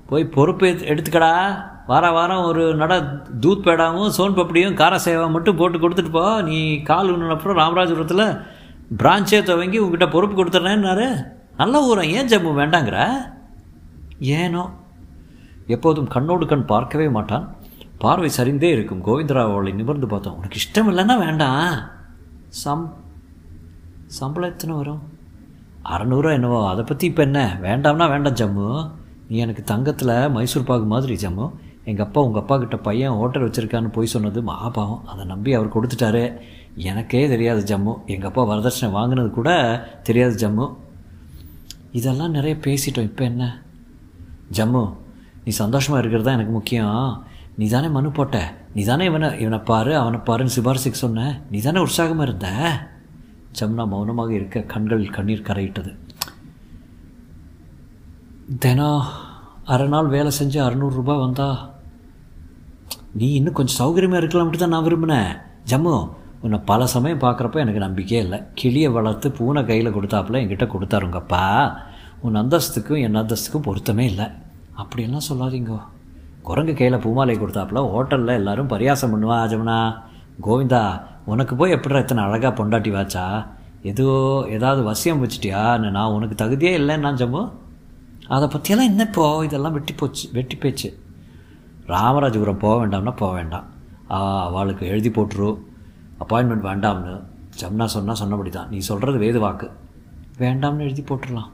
போய் 0.09 0.25
பொறுப்பு 0.27 0.65
எடுத்துக்கடா. 0.65 1.31
வார 1.87 2.11
வாரம் 2.11 2.43
ஒரு 2.43 2.75
நட 2.75 3.21
தூத் 3.39 3.65
பேடாவும் 3.65 4.11
சோன் 4.17 4.35
பப்படியும் 4.35 4.73
கார 4.73 4.99
சேவா 5.05 5.31
மட்டும் 5.31 5.55
போட்டு 5.55 5.77
கொடுத்துட்டு 5.77 6.11
போ. 6.11 6.41
நீ 6.41 6.81
கால் 6.81 7.09
ஊனின 7.09 7.29
அப்புறம் 7.29 7.57
ராமராஜபுரத்தில் 7.57 8.41
பிரான்ச்சே 8.97 9.43
துவங்கி 9.43 9.77
உங்ககிட்ட 9.77 10.07
பொறுப்பு 10.07 10.43
கொடுத்துட்றேன்னாரு 10.43 11.23
நல்ல 11.57 11.81
ஊரம் 11.81 12.11
ஏன் 12.17 12.27
ஜம்மு? 12.27 12.51
வேண்டாங்கிற. 12.61 13.13
ஏனோ. 14.19 14.69
எப்போதும் 15.67 16.07
கண்ணோடு 16.07 16.45
கண் 16.45 16.65
பார்க்கவே 16.65 17.09
மாட்டான். 17.09 17.55
பார்வை 18.01 18.29
சரிந்தே 18.37 18.69
இருக்கும். 18.75 19.05
கோவிந்தராவ் 19.05 19.53
அவளை 19.53 19.71
நிமிர்ந்து 19.71 20.07
பார்த்தோம். 20.07 20.35
உனக்கு 20.35 20.59
இஷ்டம் 20.61 20.89
இல்லைன்னா 20.91 21.17
வேண்டாம். 21.25 21.79
சம் 22.47 22.93
சம்பளம் 24.05 24.49
எத்தனை 24.49 24.75
வரும்? 24.75 25.01
அறநூறுவா 25.83 26.31
என்னவோ. 26.31 26.69
அதை 26.69 26.83
பற்றி 26.83 27.07
இப்போ 27.07 27.21
என்ன? 27.23 27.57
வேண்டாம்னா 27.61 28.09
வேண்டாம் 28.09 28.33
ஜம்மு. 28.33 28.91
நீ 29.27 29.37
எனக்கு 29.37 29.63
தங்கத்தில் 29.63 30.29
மைசூர் 30.29 30.63
பாகு 30.63 30.85
மாதிரி 30.85 31.27
ஜம்மு. 31.27 31.51
எங்கள் 31.83 32.05
அப்பா 32.05 32.21
உங்கள் 32.21 32.41
அப்பா 32.41 32.57
கிட்ட 32.57 32.77
பையன் 32.77 33.11
ஹோட்டல் 33.11 33.45
வச்சுருக்கான்னு 33.47 33.91
போய் 33.91 34.13
சொன்னது 34.13 34.41
மகாபாவம் 34.41 35.05
அதை 35.05 35.25
நம்பி 35.25 35.53
அவர் 35.53 35.73
கொடுத்துட்டாரு. 35.75 36.37
எனக்கே 36.75 37.27
தெரியாது 37.27 37.61
ஜம்மு. 37.63 38.05
எங்கள் 38.05 38.29
அப்பா 38.29 38.43
வரதட்சணை 38.43 38.91
வாங்கினது 38.91 39.29
கூட 39.29 39.49
தெரியாது 40.03 40.47
ஜம்மு. 40.47 40.75
இதெல்லாம் 41.91 42.31
நிறைய 42.31 42.57
பேசிட்டோம். 42.65 43.09
இப்போ 43.11 43.23
என்ன? 43.23 43.61
ஜம்மு 44.51 44.93
நீ 45.43 45.51
சந்தோஷமாக 45.51 46.01
இருக்கிறது 46.01 46.27
தான் 46.29 46.37
எனக்கு 46.39 46.51
முக்கியம். 46.51 47.27
நீ 47.59 47.65
தானே 47.67 47.87
மனு 47.87 48.09
போட்ட? 48.17 48.37
நீ 48.75 48.81
தானே 48.89 49.05
இவனை 49.05 49.29
இவனை 49.43 49.59
பாரு 49.69 49.91
அவனை 50.01 50.19
பாருன்னு 50.27 50.55
சிபாரிசுக்கு 50.55 50.99
சொன்ன? 51.05 51.41
நீ 51.51 51.59
தானே 51.59 51.79
உற்சாகமாக 51.85 52.27
இருந்த? 52.27 52.49
ஜமுனா 53.57 53.83
மௌனமாக 53.93 54.31
இருக்க 54.33 54.61
கண்கள் 54.73 55.03
கண்ணீர் 55.15 55.47
கரையிட்டது. 55.49 55.91
தினம் 58.65 59.03
அரை 59.73 59.87
நாள் 59.87 60.13
வேலை 60.15 60.31
செஞ்சு 60.39 60.59
அறநூறுரூபா 60.67 61.15
வந்தா 61.25 61.49
நீ 63.19 63.27
இன்னும் 63.33 63.57
கொஞ்சம் 63.57 63.79
சௌகரியமாக 63.81 64.21
இருக்கலாம்ட்டு 64.21 64.63
தான் 64.63 64.73
நான் 64.75 64.87
விரும்பினேன். 64.87 65.31
ஜம்மு 65.69 65.93
உன்னை 66.41 66.59
பல 66.71 66.87
சமயம் 66.95 67.23
பார்க்குறப்ப 67.25 67.63
எனக்கு 67.65 67.85
நம்பிக்கையே 67.87 68.23
இல்லை. 68.23 68.41
கிளியை 68.59 68.89
வளர்த்து 68.97 69.31
பூனை 69.31 69.65
கையில் 69.65 69.95
கொடுத்தாப்புல 69.95 70.41
என்கிட்ட 70.43 70.65
கொடுத்தாருங்கப்பா. 70.73 71.45
உன் 72.21 72.41
அந்தஸ்துக்கும் 72.41 73.01
என் 73.05 73.21
அந்தஸ்துக்கும் 73.23 73.67
பொருத்தமே 73.69 74.05
இல்லை. 74.13 74.27
அப்படியெல்லாம் 74.81 75.29
சொல்லாதீங்கோ. 75.29 75.79
குரங்கு 76.47 76.73
கையில் 76.79 77.03
பூமாலை 77.03 77.35
கொடுத்தாப்புல 77.39 77.79
ஹோட்டலில் 77.93 78.37
எல்லாரும் 78.39 78.71
பரியாசம் 78.73 79.11
பண்ணுவா 79.13 79.37
ஜமுனா 79.51 79.77
கோவிந்தா 80.45 80.83
உனக்கு 81.31 81.53
போய் 81.59 81.75
எப்படிடா 81.75 82.01
இத்தனை 82.03 82.21
அழகாக 82.27 82.51
பொண்டாட்டி 82.59 82.91
வாச்சா? 82.97 83.25
ஏதோ 83.89 84.05
ஏதாவது 84.55 84.81
வசியம் 84.89 85.21
வச்சிட்டியா 85.23 85.61
நான் 85.83 86.13
உனக்கு 86.17 86.35
தகுதியே 86.41 86.71
இல்லைன்னா 86.79 87.11
ஜம்மு 87.21 87.41
அதை 88.35 88.47
பற்றியெல்லாம் 88.53 88.89
என்ன 88.91 89.03
இப்போ? 89.09 89.25
இதெல்லாம் 89.47 89.75
வெட்டி 89.75 89.93
போச்சு 89.99 90.25
வெட்டி 90.37 90.55
போச்சு. 90.63 90.89
ராமராஜபுரம் 91.93 92.63
போக 92.63 92.73
வேண்டாம்னா 92.81 93.13
போக 93.21 93.31
வேண்டாம். 93.37 93.67
அவளுக்கு 94.47 94.83
எழுதி 94.93 95.09
போட்டுரு. 95.15 95.49
அப்பாயின்மெண்ட் 96.23 96.65
வேண்டாம்னு. 96.69 97.13
ஜம்னா 97.61 97.85
சொன்னால் 97.93 98.19
சொன்னபடி 98.21 98.51
தான் 98.57 98.69
நீ 98.73 98.79
சொல்கிறது 98.89 99.17
வேது 99.25 99.39
வாக்கு. 99.45 99.69
வேண்டாம்னு 100.43 100.85
எழுதி 100.87 101.03
போட்டுடலாம் 101.09 101.49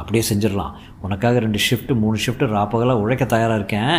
அப்படியே 0.00 0.22
செஞ்சிடலாம். 0.30 0.72
உனக்காக 1.06 1.38
ரெண்டு 1.44 1.60
ஷிஃப்ட்டு 1.66 2.00
மூணு 2.02 2.16
ஷிஃப்ட்டு 2.24 2.52
ராப்பகலாக 2.56 3.02
உழைக்க 3.04 3.24
தயாராக 3.34 3.60
இருக்கேன். 3.60 3.98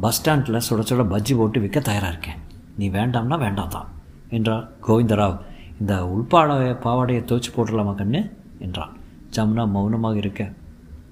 பஸ் 0.00 0.16
ஸ்டாண்டில் 0.16 0.54
சுட 0.54 0.80
சுட 0.80 1.02
பஜ்ஜி 1.12 1.36
போட்டு 1.36 1.60
விற்க 1.60 1.80
தயாராக 1.80 2.12
இருக்கேன். 2.12 2.38
நீ 2.78 2.90
வேண்டாம்னா 2.90 3.38
வேண்டாம் 3.38 3.68
தான் 3.68 3.88
என்றார் 4.30 4.70
கோவிந்தராவ் 4.86 5.38
இந்த 5.80 5.94
உள்பாடைய 6.04 6.76
பாவாடையை 6.84 7.22
துவச்சி 7.22 7.50
போட்டுடலாமா 7.56 7.94
கண்ணு? 7.94 8.30
என்றான். 8.58 8.96
ஜமுனா 9.36 9.68
மௌனமாக 9.68 10.16
இருக்க. 10.16 10.52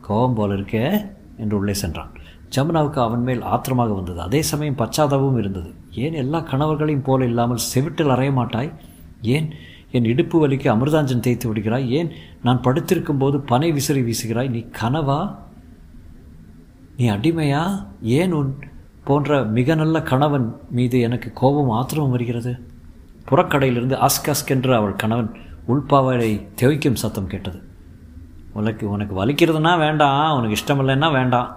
கோபம் 0.00 0.34
போல 0.34 0.54
இருக்கே 0.54 1.06
என்று 1.36 1.58
உள்ளே 1.58 1.74
சென்றான். 1.74 2.10
ஜமுனாவுக்கு 2.56 2.94
அவன் 2.94 3.22
மேல் 3.22 3.40
ஆத்திரமாக 3.40 3.92
வந்தது. 3.92 4.20
அதே 4.20 4.42
சமயம் 4.42 4.76
பச்சாதாபமும் 4.76 5.38
இருந்தது. 5.38 5.74
ஏன் 5.92 6.12
எல்லா 6.12 6.38
கணவர்களையும் 6.38 7.02
போல 7.02 7.24
இல்லாமல் 7.24 7.64
செவிட்டில் 7.74 8.12
அறைய 8.14 8.32
மாட்டாய்? 8.32 8.72
ஏன் 9.22 9.50
என் 9.90 10.04
இடுப்பு 10.04 10.48
வலிக்கு 10.48 10.68
அமிர்தாஞ்சன் 10.72 11.20
தேய்த்து 11.20 11.52
விடுகிறாய்? 11.52 11.88
ஏன் 11.88 12.10
நான் 12.42 12.62
படுத்திருக்கும் 12.62 13.18
போது 13.18 13.40
பனை 13.40 13.72
விசிறி 13.72 14.02
வீசுகிறாய்? 14.02 14.48
நீ 14.48 14.66
கனவா? 14.82 15.34
நீ 16.96 17.10
அடிமையா? 17.10 17.86
ஏன் 18.00 18.32
உன் 18.32 18.58
போன்ற 19.04 19.42
மிக 19.56 19.74
நல்ல 19.74 19.96
கணவன் 20.10 20.46
மீது 20.70 20.96
எனக்கு 21.00 21.28
கோபம் 21.40 21.72
ஆத்திரமும் 21.78 22.14
வருகிறது. 22.14 22.52
புறக்கடையிலிருந்து 23.28 23.96
அஸ்க் 24.06 24.30
அஸ்க் 24.32 24.52
என்று 24.54 24.72
அவள் 24.76 25.00
கணவன் 25.02 25.30
உள்பாவடை 25.68 26.30
தெவிக்கும் 26.60 27.00
சத்தம் 27.02 27.30
கேட்டது. 27.32 27.58
உனக்கு 28.52 28.84
உனக்கு 28.90 29.14
வலிக்கிறதுனா 29.20 29.72
வேண்டாம் 29.78 30.36
உனக்கு 30.38 30.56
இஷ்டமில்லைன்னா 30.58 31.08
வேண்டாம். 31.12 31.48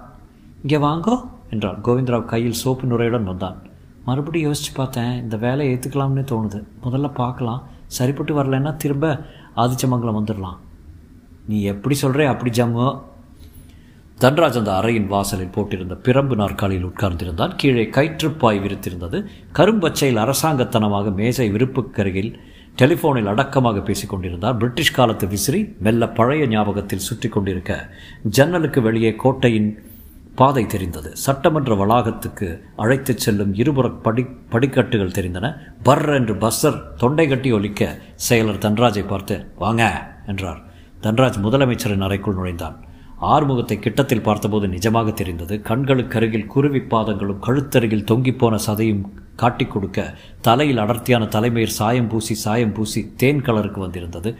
இங்கே 0.61 0.77
வாங்கோ 0.85 1.15
என்றான் 1.49 1.81
கோவிந்தராவ் 1.83 2.31
கையில் 2.33 2.59
சோப்பு 2.61 2.85
நுரையுடன் 2.87 3.29
வந்தான். 3.31 3.57
மறுபடியும் 4.05 4.47
யோசித்து 4.47 4.71
பார்த்தேன் 4.75 5.13
இந்த 5.23 5.35
வேலையை 5.37 5.67
ஏற்றுக்கலாம்னு 5.73 6.23
தோணுது. 6.31 6.59
முதல்ல 6.85 7.07
பார்க்கலாம். 7.13 7.61
சரிப்பட்டு 7.97 8.33
வரலைன்னா 8.37 8.71
திரும்ப 8.75 9.05
ஆதிச்சமங்கலம் 9.55 10.17
வந்துடலாம் 10.19 10.57
நீ 11.47 11.57
எப்படி 11.71 11.95
சொல்கிறே 12.01 12.25
அப்படி 12.25 12.51
ஜம்மு 12.61 12.87
தன்ராஜ் 14.21 14.57
அந்த 14.57 14.71
அறையின் 14.71 15.07
வாசலில் 15.07 15.51
போட்டிருந்த 15.55 15.95
பிரம்பு 16.05 16.35
நாற்காலியில் 16.35 16.85
உட்கார்ந்திருந்தான். 16.85 17.55
கீழே 17.55 17.83
கயிற்றுப்பாய் 17.83 18.61
விரித்திருந்தது. 18.63 19.25
கரும்பச்சையில் 19.53 20.21
அரசாங்கத்தனமாக 20.23 21.13
மேசை 21.13 21.51
விருப்புக்கருகில் 21.51 22.39
டெலிஃபோனில் 22.77 23.25
அடக்கமாக 23.25 23.79
பேசிக் 23.79 24.09
கொண்டிருந்தார். 24.09 24.57
பிரிட்டிஷ் 24.57 24.91
காலத்து 24.91 25.27
விசிறி 25.27 25.75
மெல்ல 25.79 26.09
பழைய 26.09 26.47
ஞாபகத்தில் 26.47 26.99
சுற்றி 26.99 27.29
கொண்டிருக்க 27.29 27.89
ஜன்னலுக்கு 28.23 28.81
வெளியே 28.81 29.15
கோட்டையின் 29.15 29.83
பாதை 30.35 30.65
தெரிந்தது. 30.65 31.15
சட்டமன்ற 31.15 31.75
வளாகத்துக்கு 31.75 32.61
அழைத்துச் 32.75 33.17
செல்லும் 33.17 33.53
இருபுற 33.53 33.89
படி 33.89 34.25
படிக்கட்டுகள் 34.49 35.15
தெரிந்தன. 35.19 35.55
பர் 35.83 36.09
என்று 36.09 36.33
பஸ்ஸர் 36.33 36.81
தொண்டை 36.97 37.27
கட்டி 37.27 37.51
ஒலிக்க 37.51 37.97
செயலர் 38.29 38.63
தன்ராஜை 38.65 39.07
பார்த்து 39.07 39.45
வாங்க 39.57 40.13
என்றார். 40.27 40.61
தன்ராஜ் 41.01 41.43
முதலமைச்சரின் 41.43 42.05
அறைக்குள் 42.09 42.35
நுழைந்தான். 42.35 42.85
ஆறுமுகத்தை 43.21 43.79
கிட்டத்தில் 43.79 44.21
பார்த்தபோது 44.21 44.67
நிஜமாக 44.67 45.13
தெரிந்தது. 45.13 45.61
கண்களுக்கு 45.61 46.17
அருகில் 46.17 46.47
குருவி 46.47 46.79
பாதங்களும் 46.79 47.43
கழுத்தருகில் 47.47 48.05
தொங்கிப்போன 48.11 48.55
சதையும் 48.67 49.03
காட்டிக் 49.35 49.71
கொடுக்க 49.71 50.15
தலையில் 50.41 50.77
அடர்த்தியான 50.77 51.25
தலைமயிர் 51.25 51.77
சாயம் 51.79 52.07
பூசி 52.07 52.33
சாயம் 52.33 52.73
பூசி 52.73 53.13
தேன் 53.15 53.41
கலருக்கு 53.41 53.79
வந்திருந்தது. 53.79 54.35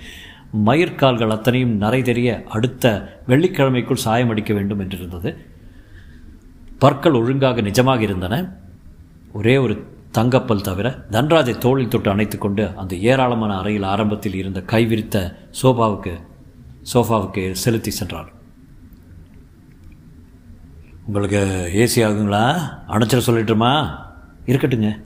மயிர்கால்கள் 0.66 1.28
அத்தனையும் 1.28 1.76
நரை 1.76 2.02
தெரிய 2.02 2.44
அடுத்த 2.48 3.16
வெள்ளிக்கிழமைக்குள் 3.28 4.04
சாயம் 4.06 4.30
அடிக்க 4.30 4.54
வேண்டும் 4.54 4.80
என்றிருந்தது. 4.80 5.36
பற்கள் 6.80 7.14
ஒழுங்காக 7.14 7.62
நிஜமாக 7.62 8.02
இருந்தன. 8.02 8.60
ஒரே 9.34 9.58
ஒரு 9.58 9.86
தங்கப்பல் 10.12 10.62
தவிர 10.62 11.06
தன்ராஜை 11.12 11.58
தோளில் 11.58 11.88
தொட்டு 11.88 12.10
அணைத்து 12.10 12.38
கொண்டு 12.38 12.72
அந்த 12.76 12.96
ஏராளமான 12.96 13.58
அறையில் 13.58 13.84
ஆரம்பத்தில் 13.84 14.34
இருந்த 14.34 14.60
கைவிரித்த 14.60 15.36
சோபாவுக்கு 15.62 16.16
சோஃபாவுக்கு 16.94 17.52
செலுத்தி 17.52 17.92
சென்றார். 17.92 18.36
உங்களுக்கு 21.08 21.72
ஏசி 21.74 22.00
ஆகுங்களா? 22.00 22.56
அணைச்சிட 22.88 23.22
சொல்லிட்டுமா? 23.26 23.88
இருக்கட்டுங்க. 24.46 25.02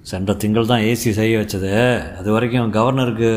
சென்ற 0.00 0.34
திங்கள் 0.34 0.66
தான் 0.66 0.80
ஏசி 0.80 1.10
செய்ய 1.10 1.38
வச்சது. 1.38 1.72
அது 2.16 2.32
வரைக்கும் 2.32 2.72
கவர்னருக்கு 2.72 3.30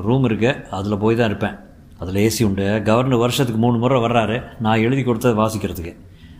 ரூம் 0.00 0.28
இருக்குது 0.28 0.68
அதில் 0.68 0.98
போய் 0.98 1.16
தான் 1.16 1.26
இருப்பேன். 1.26 1.56
அதில் 1.98 2.30
ஏசி 2.30 2.44
உண்டு. 2.44 2.82
கவர்னர் 2.84 3.18
வருஷத்துக்கு 3.18 3.60
மூணு 3.60 3.78
முறை 3.78 4.02
வர்றாரு. 4.02 4.42
நான் 4.60 4.78
எழுதி 4.78 5.02
கொடுத்தது 5.02 5.46
வாசிக்கிறதுக்கு. 5.46 5.96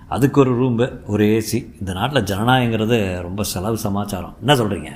அதுக்கு 0.08 0.40
ஒரு 0.40 0.62
ரூம்பு 0.62 1.00
ஒரு 1.06 1.24
ஏசி 1.24 1.74
இந்த 1.78 1.92
நாட்டில் 1.92 2.22
ஜனநாயகங்கிறது 2.22 3.22
ரொம்ப 3.22 3.42
செலவு 3.42 3.78
சமாச்சாரம். 3.78 4.36
என்ன 4.46 4.54
சொல்கிறீங்க 4.54 4.88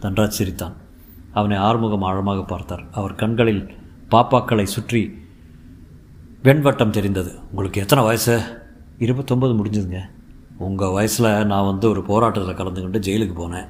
தன்ராஜ் 0.00 0.36
சிரித்தான். 0.38 0.76
அவனை 1.32 1.56
ஆறுமுகம் 1.56 2.02
ஆழமாக 2.02 2.42
பார்த்தார். 2.42 2.84
அவர் 2.92 3.14
கண்களில் 3.14 3.70
பாப்பாக்களை 4.10 4.62
சுற்றி 4.62 5.18
வெண்வட்டம் 6.42 6.90
தெரிந்தது. 6.90 7.32
உங்களுக்கு 7.50 7.80
எத்தனை 7.80 8.04
வயசு? 8.04 8.64
இருபத்தொம்பது 8.98 9.60
முடிஞ்சதுங்க. 9.60 9.98
உங்கள் 10.58 10.90
வயசில் 10.90 11.46
நான் 11.46 11.66
வந்து 11.66 11.88
ஒரு 11.88 12.02
போராட்டத்தில் 12.02 12.54
கலந்துக்கிட்டு 12.54 13.02
ஜெயிலுக்கு 13.02 13.42
போனேன். 13.42 13.66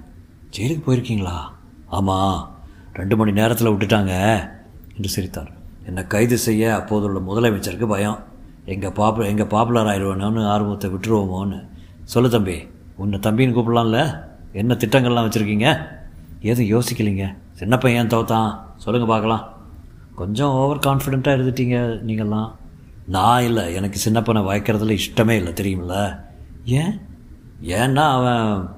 ஜெயிலுக்கு 0.57 0.83
போயிருக்கீங்களா? 0.87 1.35
ஆமாம் 1.87 2.55
ரெண்டு 2.95 3.17
மணி 3.17 3.33
நேரத்தில் 3.33 3.69
விட்டுட்டாங்க. 3.69 4.39
என்று 4.97 5.09
சிரித்தார். 5.09 5.53
என்னை 5.87 6.07
கைது 6.07 6.39
செய்ய 6.39 6.75
அப்போதுள்ள 6.75 7.19
முதலமைச்சருக்கு 7.19 7.89
பயம். 7.89 8.19
எங்கள் 8.65 8.93
பாப்பு 8.93 9.27
எங்கள் 9.27 9.47
பாப்புலர் 9.47 9.87
ஆயிடுவானோன்னு 9.87 10.47
ஆர்வத்தை 10.47 10.91
விட்டுருவோமோன்னு. 10.91 11.69
சொல்லு 12.03 12.31
தம்பி 12.31 12.69
உன்னை 12.97 13.19
தம்பின்னு 13.19 13.55
கூப்பிடலாம்ல? 13.55 14.25
என்ன 14.53 14.75
திட்டங்கள்லாம் 14.75 15.29
வச்சுருக்கீங்க? 15.29 15.87
எதுவும் 16.41 16.83
யோசிக்கலைங்க. 16.83 17.35
சின்ன 17.53 17.79
பையன் 17.79 18.07
தோத்தான். 18.07 18.59
சொல்லுங்கள் 18.77 19.11
பார்க்கலாம். 19.11 19.53
கொஞ்சம் 20.15 20.49
ஓவர் 20.49 20.79
கான்ஃபிடெண்ட்டாக 20.79 21.39
இருந்துட்டீங்க 21.39 21.77
நீங்கள்லாம். 22.07 22.51
நான் 23.07 23.43
இல்லை. 23.43 23.75
எனக்கு 23.75 23.99
சின்னப்பனை 23.99 24.43
வாய்க்கிறதுல 24.43 24.99
இஷ்டமே 24.99 25.31
இல்லை. 25.31 25.53
தெரியுமில்ல 25.53 26.21
ஏன்? 26.65 27.01
ஏன்னா 27.63 28.05
அவன் 28.13 28.69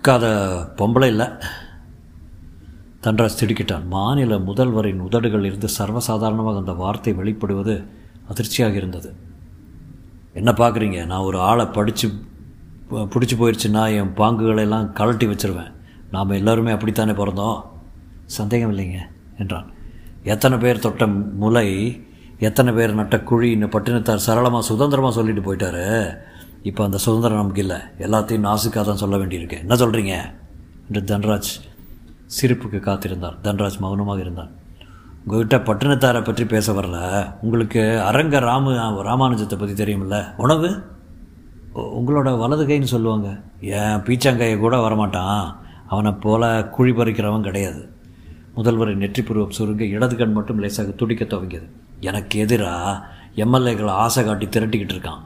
கதை 0.00 0.30
பொம்பளை 0.78 1.06
இல்லை. 1.06 1.26
தன்ராஜ் 3.02 3.38
திடுக்கிட்டான். 3.40 3.86
மாநில 3.86 4.36
முதல்வரின் 4.36 4.98
உதடுகள் 4.98 5.44
இருந்து 5.44 5.68
சர்வசாதாரணமாக 5.78 6.58
அந்த 6.58 6.72
வார்த்தை 6.72 7.12
வெளிப்படுவது 7.12 7.84
அதிர்ச்சியாக 8.28 8.76
இருந்தது. 8.76 9.14
என்ன 10.32 10.52
பார்க்குறீங்க 10.52 11.06
நான் 11.06 11.20
ஒரு 11.20 11.40
ஆளை 11.40 11.64
படித்து 11.64 12.08
பிடிச்சி 12.90 13.34
போயிடுச்சுன்னா 13.36 13.96
என் 13.96 14.14
பாங்குகளெல்லாம் 14.14 14.92
கழட்டி 14.92 15.26
வச்சுருவேன். 15.26 15.72
நாம் 16.10 16.30
எல்லோருமே 16.30 16.70
அப்படித்தானே 16.70 17.12
பிறந்தோம்? 17.12 17.60
சந்தேகம் 18.26 18.78
இல்லைங்க 18.78 18.98
என்றான். 19.38 19.72
எத்தனை 20.22 20.58
பேர் 20.58 20.78
தொட்ட 20.78 21.06
முலை 21.06 21.68
எத்தனை 22.48 22.70
பேர் 22.76 22.98
நட்ட 23.00 23.16
குழின்னு 23.30 23.66
பட்டினத்தார் 23.74 24.22
சரளமாக 24.26 24.64
சுதந்திரமாக 24.68 25.14
சொல்லிட்டு 25.16 25.42
போயிட்டாரு. 25.46 25.84
இப்போ 26.68 26.80
அந்த 26.84 26.98
சுதந்திரம் 27.04 27.40
நமக்கு 27.40 27.62
இல்லை. 27.64 27.76
எல்லாத்தையும் 28.06 28.46
நாசுக்காக 28.48 28.84
தான் 28.88 29.00
சொல்ல 29.02 29.16
வேண்டியிருக்கு. 29.20 29.58
என்ன 29.64 29.74
சொல்கிறீங்க 29.82 30.14
என்று 30.86 31.02
தன்ராஜ் 31.10 31.50
சிரிப்புக்கு 32.36 32.78
காத்திருந்தார். 32.88 33.36
தன்ராஜ் 33.46 33.78
மௌனமாக 33.84 34.24
இருந்தான் 34.24 34.52
உங்ககிட்ட 35.24 35.56
பட்டினத்தாரை 35.68 36.20
பற்றி 36.24 36.44
பேச 36.52 36.72
வரல. 36.72 36.98
உங்களுக்கு 37.44 37.82
அரங்க 38.08 38.38
ராமு 38.48 38.72
ராமானுஜத்தை 39.08 39.58
பற்றி 39.58 39.76
தெரியுமில்ல. 39.82 40.16
உணவு? 40.44 40.70
உங்களோட 41.98 42.30
வலது 42.42 42.64
கைன்னு 42.70 42.94
சொல்லுவாங்க. 42.94 43.28
ஏன் 43.80 44.02
பீச்சாங்கையை 44.06 44.56
கூட 44.64 44.76
வரமாட்டான். 44.86 45.44
அவனை 45.92 46.12
போல 46.24 46.42
குழி 46.76 46.92
பறிக்கிறவன் 46.98 47.46
கிடையாது. 47.48 47.82
முதல்வரின் 48.56 49.02
நெற்றி 49.04 49.22
புருவம் 49.22 49.56
சுருங்க 49.58 49.84
இடது 49.96 50.16
கண் 50.16 50.36
மட்டும் 50.38 50.60
லேசாக 50.64 50.92
துடிக்க 51.02 51.24
துவங்கியது. 51.24 51.68
எனக்கு 52.02 52.38
எதிராக 52.38 53.06
எம்எல்ஏக்களை 53.36 53.88
ஆசை 53.88 54.24
காட்டி 54.24 54.46
திரட்டிக்கிட்டு 54.46 54.94
இருக்கான். 54.94 55.18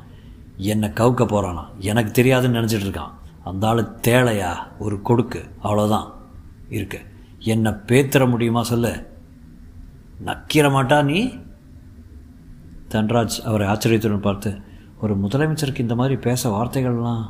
என்னை 0.57 0.89
கவுக்க 0.89 1.27
போகிறானா 1.27 1.69
எனக்கு 1.79 2.23
தெரியாதுன்னு 2.23 2.59
நினச்சிட்டு 2.59 2.87
இருக்கான். 2.87 3.11
அந்த 3.45 3.67
ஆள் 3.67 4.67
ஒரு 4.79 5.03
கொடுக்கு. 5.03 5.45
அவ்வளோதான் 5.65 6.11
இருக்கு. 6.69 7.01
என்னை 7.39 7.73
பேத்துற 7.73 8.29
முடியுமா 8.29 8.63
சொல்லு. 8.63 9.07
நக்கிற 10.25 10.69
மாட்டா 10.69 11.03
நீ? 11.03 11.35
தன்ராஜ் 12.91 13.43
அவரை 13.45 13.67
ஆச்சரியத்துடன் 13.67 14.21
பார்த்து 14.21 14.61
ஒரு 15.01 15.19
முதலமைச்சருக்கு 15.19 15.79
இந்த 15.79 15.95
மாதிரி 15.95 16.17
பேச 16.17 16.51
வார்த்தைகள்லாம் 16.51 17.23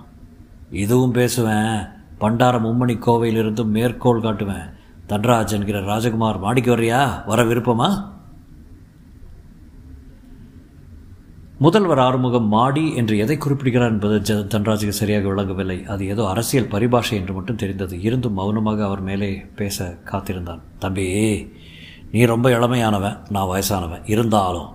இதுவும் 0.71 1.13
பேசுவேன். 1.13 1.95
பண்டார 2.19 2.59
மும்மணி 2.59 2.99
கோவையிலிருந்து 2.99 3.65
மேற்கோள் 3.65 4.21
காட்டுவேன். 4.21 4.73
தன்ராஜ் 5.09 5.53
என்கிற 5.53 5.81
ராஜகுமார் 5.81 6.39
மாடிக்கு 6.39 6.77
வர்றியா? 6.77 7.25
வர 7.27 7.45
விருப்பமா? 7.45 8.15
முதல்வர் 11.59 11.99
ஆறுமுகம் 11.99 12.49
மாடி 12.49 12.95
என்று 12.95 13.19
எதை 13.19 13.39
குறிப்பிடுகிறார் 13.39 13.91
என்பது 13.91 14.17
ஜ 14.19 14.39
தன்ராஜுக்கு 14.39 14.89
சரியாக 14.89 15.29
விளங்கவில்லை. 15.29 15.85
அது 15.85 16.07
ஏதோ 16.07 16.29
அரசியல் 16.29 16.67
பரிபாஷை 16.67 17.13
என்று 17.13 17.35
மட்டும் 17.35 17.57
தெரிந்தது. 17.57 18.03
இருந்தும் 18.03 18.33
மௌனமாக 18.33 18.85
அவர் 18.85 19.01
மேலே 19.01 19.45
பேச 19.55 19.97
காத்திருந்தான். 20.05 20.61
தம்பி 20.79 21.07
நீ 22.13 22.25
ரொம்ப 22.25 22.51
இளமையானவன். 22.51 23.19
நான் 23.29 23.49
வயசானவன். 23.49 24.03
இருந்தாலும் 24.07 24.69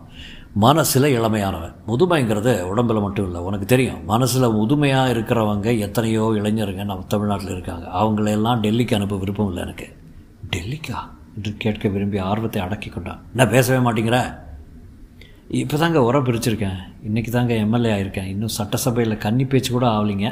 மனசில் 0.54 1.04
இளமையானவன். 1.04 1.74
முதுமைங்கிறது 1.88 2.62
உடம்பில் 2.62 3.00
மட்டும் 3.00 3.26
இல்லை. 3.26 3.42
உனக்கு 3.42 3.66
தெரியும் 3.66 4.06
மனசில் 4.06 4.50
முதுமையாக 4.50 5.12
இருக்கிறவங்க 5.12 5.78
எத்தனையோ 5.78 6.32
இளைஞருங்க 6.36 6.84
நம்ம 6.84 7.06
தமிழ்நாட்டில் 7.08 7.50
இருக்காங்க. 7.50 7.88
அவங்களையெல்லாம் 8.02 8.62
டெல்லிக்கு 8.62 8.94
அனுப்ப 8.94 9.18
விருப்பம் 9.18 9.48
இல்லை 9.48 9.64
எனக்கு. 9.64 9.96
டெல்லிக்கா? 10.50 11.12
என்று 11.36 11.54
கேட்க 11.58 11.90
விரும்பி 11.90 12.18
ஆர்வத்தை 12.18 12.62
அடக்கி 12.62 12.90
கொண்டான். 12.90 13.22
என்ன 13.36 13.52
பேசவே 13.52 13.90
மாட்டேங்கிற? 13.90 14.50
இப்போ 15.60 15.78
தாங்க 15.78 16.04
உரம் 16.04 16.26
பிரிச்சிருக்கேன் 16.26 16.78
இன்றைக்கி 17.08 17.30
தாங்க 17.30 17.54
எம்எல்ஏ 17.54 17.90
ஆயிருக்கேன். 17.92 18.26
இன்னும் 18.26 18.48
சட்டசபையில் 18.48 19.18
கன்னி 19.18 19.46
பேச்சு 19.46 19.72
கூட 19.72 19.86
ஆகலைங்க 19.86 20.28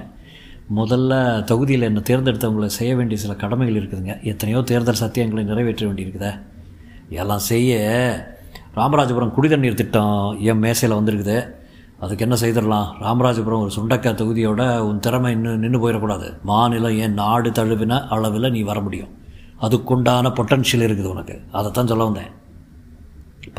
முதல்ல 0.75 1.43
தொகுதியில் 1.43 1.81
என்னை 1.81 2.01
தேர்ந்தெடுத்தவங்களை 2.01 2.65
செய்ய 2.65 2.95
வேண்டிய 2.95 3.21
சில 3.21 3.33
கடமைகள் 3.33 3.79
இருக்குதுங்க. 3.81 4.23
எத்தனையோ 4.23 4.61
தேர்தல் 4.61 5.01
சத்தியங்களை 5.01 5.43
நிறைவேற்ற 5.43 5.87
வேண்டியிருக்குதே. 5.87 6.39
எல்லாம் 7.09 7.37
செய்ய 7.37 7.81
ராமராஜபுரம் 8.75 9.33
குடிதண்ணீர் 9.37 9.79
திட்டம் 9.81 10.37
என் 10.39 10.57
மேசையில் 10.57 10.97
வந்திருக்குது? 10.97 11.37
அதுக்கு 11.99 12.27
என்ன 12.29 12.37
செய்திடலாம்? 12.41 12.89
ராமராஜபுரம் 13.01 13.63
ஒரு 13.65 13.71
சுண்டக்காய் 13.75 14.19
தொகுதியோட 14.23 14.77
உன் 14.77 14.99
திறமை 14.99 15.31
இன்னும் 15.31 15.59
நின்று 15.59 15.81
போயிடக்கூடாது. 15.83 16.41
மாநிலம் 16.43 16.97
ஏன் 16.97 17.13
நாடு 17.13 17.49
தழுவின 17.49 18.07
அளவில் 18.07 18.51
நீ 18.51 18.61
வர 18.61 18.79
முடியும். 18.79 19.13
அதுக்குண்டான 19.61 20.33
பொட்டன்ஷியல் 20.33 20.89
இருக்குது 20.89 21.13
உனக்கு. 21.15 21.41
அதைத்தான் 21.51 21.87
சொல்ல 21.87 22.03
வந்தேன். 22.03 22.37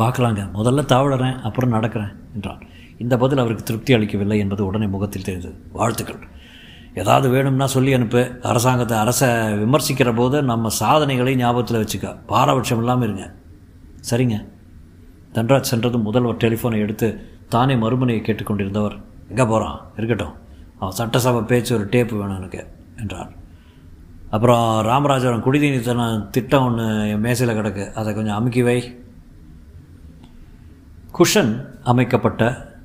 பார்க்கலாங்க. 0.00 0.42
முதல்ல 0.58 0.82
தாவழறேன் 0.92 1.40
அப்புறம் 1.40 1.72
நடக்கிறேன் 1.72 2.12
என்றான். 2.34 2.60
இந்த 2.98 3.16
பதில் 3.16 3.38
அவருக்கு 3.38 3.64
திருப்தி 3.64 3.94
அளிக்கவில்லை 3.94 4.38
என்பது 4.38 4.66
உடனே 4.66 4.86
முகத்தில் 4.86 5.22
தெரிந்தது. 5.22 5.54
வாழ்த்துக்கள். 5.72 6.38
ஏதாவது 6.94 7.28
வேணும்னா 7.28 7.66
சொல்லி 7.66 7.92
அனுப்பு. 7.92 8.22
அரசாங்கத்தை 8.42 8.98
அரசை 8.98 9.28
விமர்சிக்கிற 9.62 10.14
போது 10.16 10.42
நம்ம 10.42 10.68
சாதனைகளை 10.68 11.36
ஞாபகத்தில் 11.36 11.80
வச்சுக்க. 11.82 12.16
பாரபட்சம் 12.26 12.78
இல்லாமல் 12.78 13.06
இருங்க. 13.08 13.26
சரிங்க. 14.10 14.36
தன்ராஜ் 15.34 15.70
சென்றதும் 15.72 16.02
முதல்வர் 16.02 16.36
டெலிஃபோனை 16.36 16.78
எடுத்து 16.78 17.08
தானே 17.48 17.74
மறுமனையை 17.76 18.24
கேட்டுக்கொண்டிருந்தவர். 18.24 18.96
எங்கே 19.28 19.44
போகிறான் 19.44 19.80
இருக்கட்டும். 19.96 20.34
அவன் 20.78 20.94
சட்டசபை 20.94 21.42
பேச்சு 21.42 21.74
ஒரு 21.76 21.84
டேப்பு 21.84 22.14
வேணும் 22.20 22.36
எனக்கு 22.36 22.66
என்றார். 22.98 23.30
அப்புறம் 24.30 24.86
ராமராஜபுரம் 24.86 25.40
குடிநீர் 25.40 26.30
திட்டம் 26.30 26.64
ஒன்று 26.64 27.08
என் 27.10 27.20
மேசையில் 27.20 27.56
கிடக்கு. 27.56 27.92
அதை 27.92 28.14
கொஞ்சம் 28.14 28.34
அமுக்கி 28.34 28.62
வை. 28.62 28.78
குஷன் 31.20 31.80
அமைக்கப்பட்ட 31.82 32.42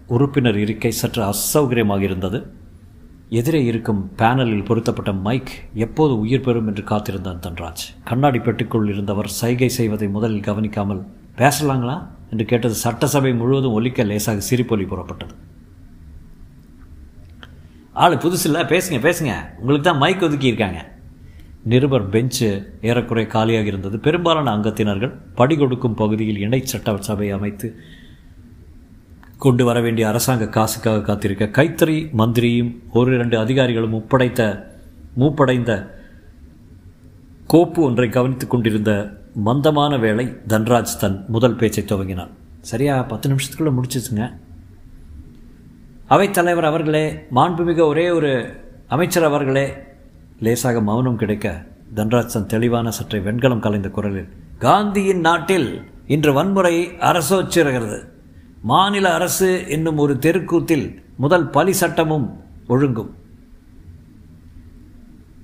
உறுப்பினர் 0.07 0.57
இருக்கை 0.57 0.91
சற்று 0.91 1.21
அசௌகரியமாக 1.23 2.01
இருந்தது 2.01 2.53
எதிரே 3.29 3.63
இருக்கும் 3.63 4.11
பேனலில் 4.17 4.65
பொருத்தப்பட்ட 4.65 5.13
மைக் 5.13 5.51
எப்போது 5.73 6.19
உயிர் 6.19 6.41
பெறும் 6.41 6.67
என்று 6.67 6.83
காத்திருந்தான் 6.83 7.39
தன்ராஜ். 7.39 7.83
கண்ணாடி 8.03 8.37
பெட்டிக்குள் 8.37 8.89
இருந்தவர் 8.89 9.27
சைகை 9.27 9.69
செய்வதை 9.69 10.07
முதலில் 10.07 10.43
கவனிக்காமல் 10.43 11.05
பேசலாங்களா? 11.37 12.07
என்று 12.31 12.45
கேட்டது 12.45 12.73
சட்டசபை 12.73 13.33
முழுவதும் 13.33 13.71
ஒலிக்க 13.71 14.03
லேசாக 14.03 14.41
சிரிப்பொலி 14.49 14.85
புறப்பட்டது. 14.85 15.35
ஆள் 17.93 18.15
புதுசில்ல 18.15 18.65
பேசுங்க 18.73 18.99
பேசுங்க. 19.09 19.33
உங்களுக்கு 19.59 19.89
தான் 19.89 19.97
மைக் 19.97 20.23
ஒதுக்கியிருக்காங்க 20.23 20.81
நிருபர் 21.63 22.09
பெஞ்சு 22.09 22.65
ஏறக்குறை 22.81 23.27
காலியாக 23.27 23.65
இருந்தது 23.65 23.99
பெரும்பாலான 23.99 24.57
அங்கத்தினர்கள் 24.57 25.13
படி 25.35 25.57
கொடுக்கும் 25.57 25.95
பகுதியில் 25.95 26.37
இணை 26.37 26.65
சட்ட 26.65 26.97
சபை 26.99 27.31
அமைத்து 27.31 27.79
கொண்டு 29.37 29.65
வர 29.65 29.79
வேண்டிய 29.79 30.07
அரசாங்க 30.07 30.47
காசுக்காக 30.47 31.01
காத்திருக்க 31.01 31.63
கைத்தறி 31.63 32.11
மந்திரியும் 32.11 32.83
ஒரு 32.93 33.13
இரண்டு 33.13 33.39
அதிகாரிகளும் 33.39 33.89
முப்படைத்த 33.89 34.71
மூப்படைந்த 35.13 35.71
கோப்பு 37.47 37.81
ஒன்றை 37.81 38.09
கவனித்துக் 38.09 38.49
கொண்டிருந்த 38.49 39.17
மந்தமான 39.33 39.97
வேளை 39.97 40.25
தன்ராஜ் 40.47 40.97
தன் 40.99 41.25
முதல் 41.27 41.55
பேச்சை 41.55 41.83
துவங்கினான். 41.83 42.29
சரியா 42.61 43.03
பத்து 43.03 43.29
நிமிஷத்துக்குள்ள 43.29 43.73
முடிச்சிச்சுங்க. 43.77 44.37
அவைத்தலைவர் 46.09 46.69
அவர்களே 46.71 47.25
மாண்புமிகு 47.35 47.81
ஒரே 47.81 48.09
ஒரு 48.09 48.31
அமைச்சர் 48.87 49.23
அவர்களே 49.23 49.73
லேசாக 50.39 50.81
மௌனம் 50.81 51.15
கிடைக்க 51.15 51.65
தன்ராஜ் 51.95 52.33
தன் 52.33 52.45
தெளிவான 52.45 52.91
சற்றை 52.91 53.21
வெண்கலம் 53.21 53.59
கலைந்த 53.59 53.89
குரலில் 53.89 54.27
காந்தியின் 54.59 55.19
நாட்டில் 55.19 55.69
இன்று 56.07 56.33
வன்முறை 56.33 56.87
அரசோச்சுகிறது 56.87 58.13
மாநில 58.65 59.13
அரசு 59.13 59.69
என்னும் 59.69 59.97
ஒரு 59.97 60.13
தெருக்கூத்தில் 60.13 61.03
முதல் 61.15 61.49
பலி 61.49 61.73
சட்டமும் 61.73 62.43
ஒழுங்கும். 62.67 63.15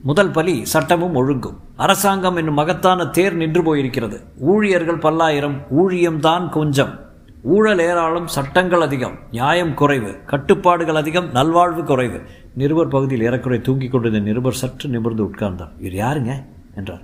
முதல் 0.01 0.31
பலி 0.31 0.65
சட்டமும் 0.65 1.15
ஒழுங்கும். 1.15 1.59
அரசாங்கம் 1.75 2.35
என்னும் 2.35 2.53
மகத்தான 2.53 3.05
தேர் 3.05 3.35
நின்று 3.35 3.61
போயிருக்கிறது. 3.61 4.23
ஊழியர்கள் 4.37 4.97
பல்லாயிரம் 4.97 5.61
ஊழியம்தான் 5.77 6.49
கொஞ்சம். 6.49 6.99
ஊழல் 7.41 7.79
ஏராளம் 7.79 8.27
சட்டங்கள் 8.27 8.81
அதிகம். 8.81 9.17
நியாயம் 9.31 9.73
குறைவு. 9.73 10.17
கட்டுப்பாடுகள் 10.25 10.95
அதிகம் 10.95 11.31
நல்வாழ்வு 11.31 11.83
குறைவு. 11.83 12.21
நிருபர் 12.53 12.87
பகுதியில் 12.87 13.29
ஏறக்குறை 13.31 13.61
தூங்கிக் 13.61 13.91
கொண்டிருந்த 13.91 14.29
நிருபர் 14.29 14.53
சற்று 14.53 14.89
நிமிர்ந்து 14.89 15.23
உட்கார்ந்தார் 15.23 15.81
இவர் 15.81 16.05
யாருங்க? 16.05 16.45
என்றார். 16.75 17.01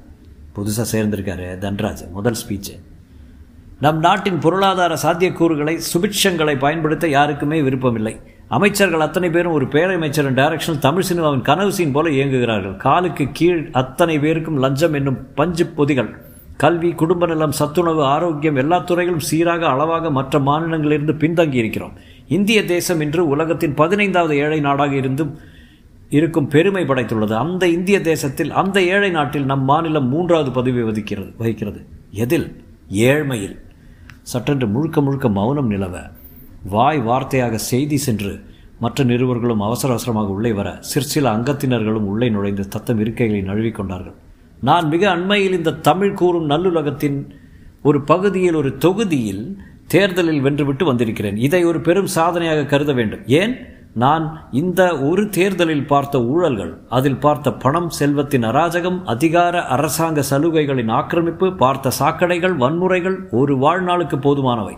புதுசாக 0.56 0.86
சேர்ந்திருக்காரு 0.91 1.58
தன்ராஜ் 1.58 2.12
முதல் 2.12 2.36
ஸ்பீச்சு 2.47 2.87
நம் 3.79 3.99
நாட்டின் 3.99 4.39
பொருளாதார 4.39 4.97
சாத்தியக்கூறுகளை 5.03 5.79
சுபிட்சங்களை 5.93 6.57
பயன்படுத்த 6.57 7.07
யாருக்குமே 7.07 7.61
விருப்பமில்லை. 7.61 8.19
அமைச்சர்கள் 8.47 8.99
அத்தனை 8.99 9.29
பேரும் 9.29 9.51
ஒரு 9.51 9.65
பேரமைச்சரின் 9.65 10.37
டைரக்ஷனில் 10.39 10.77
தமிழ் 10.77 11.03
சினிமாவின் 11.11 11.41
கனவு 11.41 11.71
சீன் 11.73 11.91
போல 11.91 12.09
இயங்குகிறார்கள். 12.09 12.77
காலுக்கு 12.77 13.27
கீழ் 13.33 13.69
அத்தனை 13.71 14.19
பேருக்கும் 14.19 14.57
லஞ்சம் 14.57 14.93
என்னும் 14.93 15.33
பஞ்சு 15.35 15.65
பொதிகள். 15.65 16.15
கல்வி 16.57 16.91
குடும்ப 16.91 17.25
நலம் 17.25 17.51
சத்துணவு 17.51 18.03
ஆரோக்கியம் 18.03 18.55
எல்லா 18.55 18.77
துறைகளும் 18.77 19.19
சீராக 19.19 19.67
அளவாக 19.67 20.11
மற்ற 20.11 20.39
மாநிலங்களிலிருந்து 20.39 21.13
பின்தங்கி 21.13 21.53
இருக்கிறோம் 21.53 21.91
இந்திய 22.27 22.65
தேசம் 22.65 23.01
இன்று 23.01 23.27
உலகத்தின் 23.27 23.73
பதினைந்தாவது 23.73 24.37
ஏழை 24.37 24.59
நாடாக 24.59 24.95
இருந்தும் 24.95 25.37
இருக்கும் 26.09 26.47
பெருமை 26.47 26.83
படைத்துள்ளது. 26.83 27.33
அந்த 27.33 27.67
இந்திய 27.67 28.01
தேசத்தில் 28.01 28.51
அந்த 28.51 28.81
ஏழை 28.81 29.09
நாட்டில் 29.09 29.45
நம் 29.45 29.63
மாநிலம் 29.63 30.07
மூன்றாவது 30.07 30.51
பதவி 30.51 30.81
வகிக்கிறது 30.81 31.33
வகிக்கிறது. 31.37 31.85
எதில்? 32.11 32.63
ஏழ்மையில். 32.91 33.65
சற்றென்று 34.33 34.67
முழுக்க 34.67 35.01
முழுக்க 35.01 35.29
மௌனம் 35.29 35.67
நிலவ 35.67 35.97
வாய் 36.63 36.99
வார்த்தையாக 36.99 37.53
செய்தி 37.53 37.97
சென்று 37.97 38.39
மற்ற 38.79 39.03
நிருபர்களும் 39.03 39.61
அவசர 39.61 39.93
அவசரமாக 39.93 40.29
உள்ளே 40.29 40.51
வர 40.51 40.77
சிற்சில 40.79 41.31
அங்கத்தினர்களும் 41.31 42.07
உள்ளே 42.11 42.29
நுழைந்து 42.29 42.67
தத்தம் 42.67 42.99
இருக்கைகளை 43.03 43.43
நழுவிக் 43.43 43.75
கொண்டார்கள். 43.75 44.13
நான் 44.61 44.87
மிக 44.87 45.09
அண்மையில் 45.09 45.51
இந்த 45.51 45.71
தமிழ் 45.71 46.13
கூறும் 46.13 46.49
நல்லுலகத்தின் 46.49 47.29
ஒரு 47.83 48.01
பகுதியில் 48.01 48.53
ஒரு 48.53 48.77
தொகுதியில் 48.77 49.57
தேர்தலில் 49.87 50.43
வென்றுவிட்டு 50.43 50.83
வந்திருக்கிறேன். 50.83 51.37
இதை 51.37 51.63
ஒரு 51.63 51.81
பெரும் 51.81 52.07
சாதனையாக 52.07 52.65
கருத 52.65 52.93
வேண்டும். 52.93 53.19
ஏன்? 53.25 53.55
நான் 54.03 54.47
இந்த 54.51 54.81
ஒரு 54.99 55.29
தேர்தலில் 55.29 55.86
பார்த்த 55.86 56.17
ஊழல்கள் 56.19 56.73
அதில் 56.89 57.15
பார்த்த 57.15 57.53
பணம் 57.53 57.89
செல்வத்தின் 57.89 58.43
அராஜகம் 58.43 59.03
அதிகார 59.03 59.63
அரசாங்க 59.65 60.23
சலுகைகளின் 60.29 60.91
ஆக்கிரமிப்பு 60.91 61.53
பார்த்த 61.53 61.91
சாக்கடைகள் 61.99 62.55
வன்முறைகள் 62.55 63.17
ஒரு 63.31 63.57
வாழ்நாளுக்கு 63.57 64.17
போதுமானவை. 64.17 64.75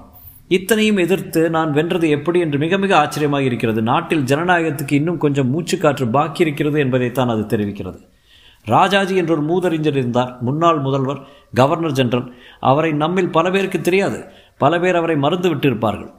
இத்தனையும் 0.48 0.98
எதிர்த்து 0.98 1.50
நான் 1.50 1.72
வென்றது 1.72 2.10
எப்படி 2.10 2.40
என்று 2.40 2.58
மிக 2.58 2.78
மிக 2.78 2.98
ஆச்சரியமாக 2.98 3.44
இருக்கிறது. 3.44 3.82
நாட்டில் 3.82 4.24
ஜனநாயகத்துக்கு 4.24 4.94
இன்னும் 4.94 5.18
கொஞ்சம் 5.18 5.52
மூச்சுக்காற்று 5.54 6.12
பாக்கி 6.12 6.42
இருக்கிறது 6.42 6.80
என்பதைத்தான் 6.80 7.30
அது 7.30 7.58
தெரிவிக்கிறது. 7.58 8.00
ராஜாஜி 8.66 9.16
என்ற 9.16 9.36
ஒரு 9.36 9.44
மூதறிஞர் 9.44 9.98
இருந்தார். 10.00 10.38
முன்னாள் 10.42 10.80
முதல்வர் 10.80 11.22
கவர்னர் 11.54 11.92
ஜெனரல். 11.92 12.34
அவரை 12.60 12.92
நம்மில் 12.92 13.30
பல 13.30 13.50
பேருக்கு 13.52 13.82
தெரியாது. 13.82 14.26
பல 14.58 14.80
பேர் 14.80 14.96
அவரை 14.96 15.16
மறந்து 15.16 15.56
விட்டிருப்பார்கள். 15.56 16.12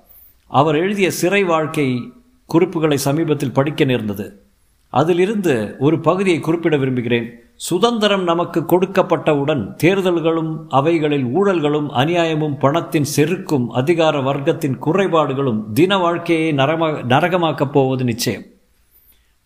அவர் 0.50 0.76
எழுதிய 0.76 1.10
சிறை 1.10 1.44
வாழ்க்கை 1.44 2.12
குறிப்புகளை 2.50 2.96
சமீபத்தில் 2.96 3.52
படிக்க 3.52 3.84
நேர்ந்தது. 3.84 4.42
அதிலிருந்து 4.88 5.76
ஒரு 5.78 6.00
பகுதியை 6.00 6.40
குறிப்பிட 6.40 6.76
விரும்புகிறேன். 6.76 7.30
சுதந்திரம் 7.54 8.22
நமக்கு 8.22 8.60
கொடுக்கப்பட்டவுடன் 8.60 9.74
தேர்தல்களும் 9.82 10.56
அவைகளில் 10.68 11.24
ஊழல்களும் 11.24 11.88
அநியாயமும் 11.90 12.58
பணத்தின் 12.58 13.04
செருக்கும் 13.16 13.66
அதிகார 13.66 14.20
வர்க்கத்தின் 14.20 14.78
குறைபாடுகளும் 14.78 15.72
தின 15.72 15.96
வாழ்க்கையை 15.96 16.52
நரமா 16.52 17.02
நரகமாக்கப் 17.08 17.70
போவது 17.70 18.04
நிச்சயம். 18.04 18.42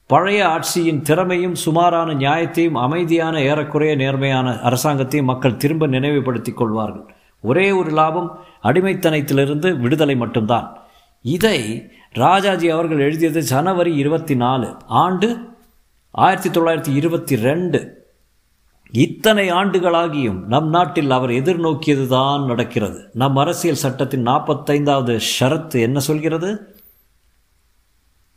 பழைய 0.06 0.46
ஆட்சியின் 0.46 1.02
திறமையும் 1.02 1.54
சுமாரான 1.54 2.12
நியாயத்தையும் 2.12 2.72
அமைதியான 2.72 3.42
ஏறக்குறைய 3.42 3.94
நேர்மையான 3.96 4.50
அரசாங்கத்தையும் 4.50 5.24
மக்கள் 5.24 5.56
திரும்ப 5.56 5.86
நினைவுபடுத்திக் 5.86 6.56
கொள்வார்கள். 6.56 7.14
ஒரே 7.40 7.70
ஒரு 7.70 7.90
லாபம் 7.90 8.38
அடிமைத்தனத்திலிருந்து 8.62 9.78
விடுதலை 9.78 10.16
மட்டும்தான். 10.16 10.83
இதை 11.24 11.90
ராஜாஜி 12.12 12.68
அவர்கள் 12.68 12.98
எழுதியது 12.98 13.42
ஜனவரி 13.42 13.96
இருபத்தி 13.96 14.34
நாலு 14.36 14.74
ஆண்டு 14.86 15.38
ஆயிரத்தி 16.10 16.48
தொள்ளாயிரத்தி 16.48 16.94
இருபத்தி 16.94 17.36
ரெண்டு. 17.36 17.78
இத்தனை 18.90 19.50
ஆண்டுகளாகியும் 19.50 20.42
நம் 20.44 20.68
நாட்டில் 20.68 21.10
அவர் 21.10 21.30
எதிர்நோக்கியது 21.30 22.06
தான் 22.06 22.44
நடக்கிறது. 22.44 23.10
நம் 23.12 23.36
அரசியல் 23.36 23.82
சட்டத்தின் 23.84 24.26
நாற்பத்தைந்தாவது 24.26 25.20
ஷரத்து 25.40 25.80
என்ன 25.80 25.98
சொல்கிறது? 25.98 26.76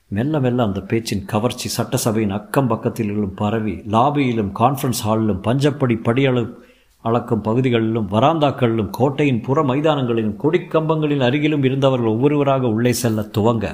மெல்ல 0.07 0.39
மெல்ல 0.39 0.63
அந்த 0.63 0.79
பேச்சின் 0.79 1.25
கவர்ச்சி 1.25 1.69
சட்டசபையின் 1.69 2.29
அக்கம் 2.29 2.69
பக்கத்திலும் 2.69 3.35
பரவி 3.35 3.71
லாபியிலும் 3.71 4.51
கான்ஃபரன்ஸ் 4.59 5.03
ஹாலிலும் 5.05 5.43
பஞ்சப்படி 5.43 5.97
படியளவு 5.97 6.65
அளக்கும் 7.07 7.41
பகுதிகளிலும் 7.41 8.09
வராந்தாக்களிலும் 8.11 8.91
கோட்டையின் 8.97 9.41
புற 9.41 9.63
மைதானங்களிலும் 9.63 10.37
கொடிக்கம்பங்களின் 10.43 11.25
அருகிலும் 11.27 11.65
இருந்தவர்கள் 11.67 12.13
ஒவ்வொருவராக 12.13 12.67
உள்ளே 12.67 12.93
செல்ல 13.01 13.21
துவங்க 13.37 13.65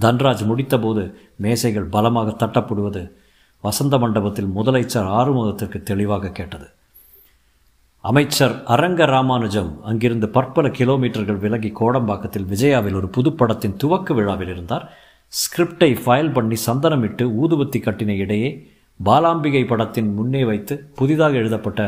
தன்ராஜ் 0.00 0.44
முடித்தபோது 0.50 1.04
மேசைகள் 1.36 1.92
பலமாக 1.94 2.34
தட்டப்படுவது 2.42 3.02
வசந்த 3.64 3.98
மண்டபத்தில் 3.98 4.52
முதலமைச்சர் 4.56 5.10
ஆறுமுகத்திற்கு 5.18 5.80
தெளிவாக 5.82 6.32
கேட்டது. 6.38 6.68
அமைச்சர் 8.04 8.54
அரங்க 8.74 9.02
ராமானுஜம் 9.06 9.72
அங்கிருந்து 9.82 10.28
பற்பல 10.36 10.68
கிலோமீட்டர்கள் 10.68 11.42
விலகி 11.44 11.70
கோடம்பாக்கத்தில் 11.80 12.48
விஜயாவில் 12.52 12.98
ஒரு 13.00 13.08
புதுப்படத்தின் 13.16 13.76
துவக்க 13.76 14.14
விழாவில் 14.14 14.48
இருந்தார். 14.48 14.86
ஸ்கிரிப்டை 15.32 15.90
ஃபைல் 16.04 16.32
பண்ணி 16.32 16.56
சந்தனமிட்டு 16.66 17.26
ஊதுபத்தி 17.42 17.78
கட்டின 17.84 18.16
இடையே 18.24 18.50
பாலாம்பிகை 19.00 19.62
படத்தின் 19.66 20.10
முன்னே 20.14 20.42
வைத்து 20.44 20.74
புதிதாக 20.94 21.38
எழுதப்பட்ட 21.42 21.80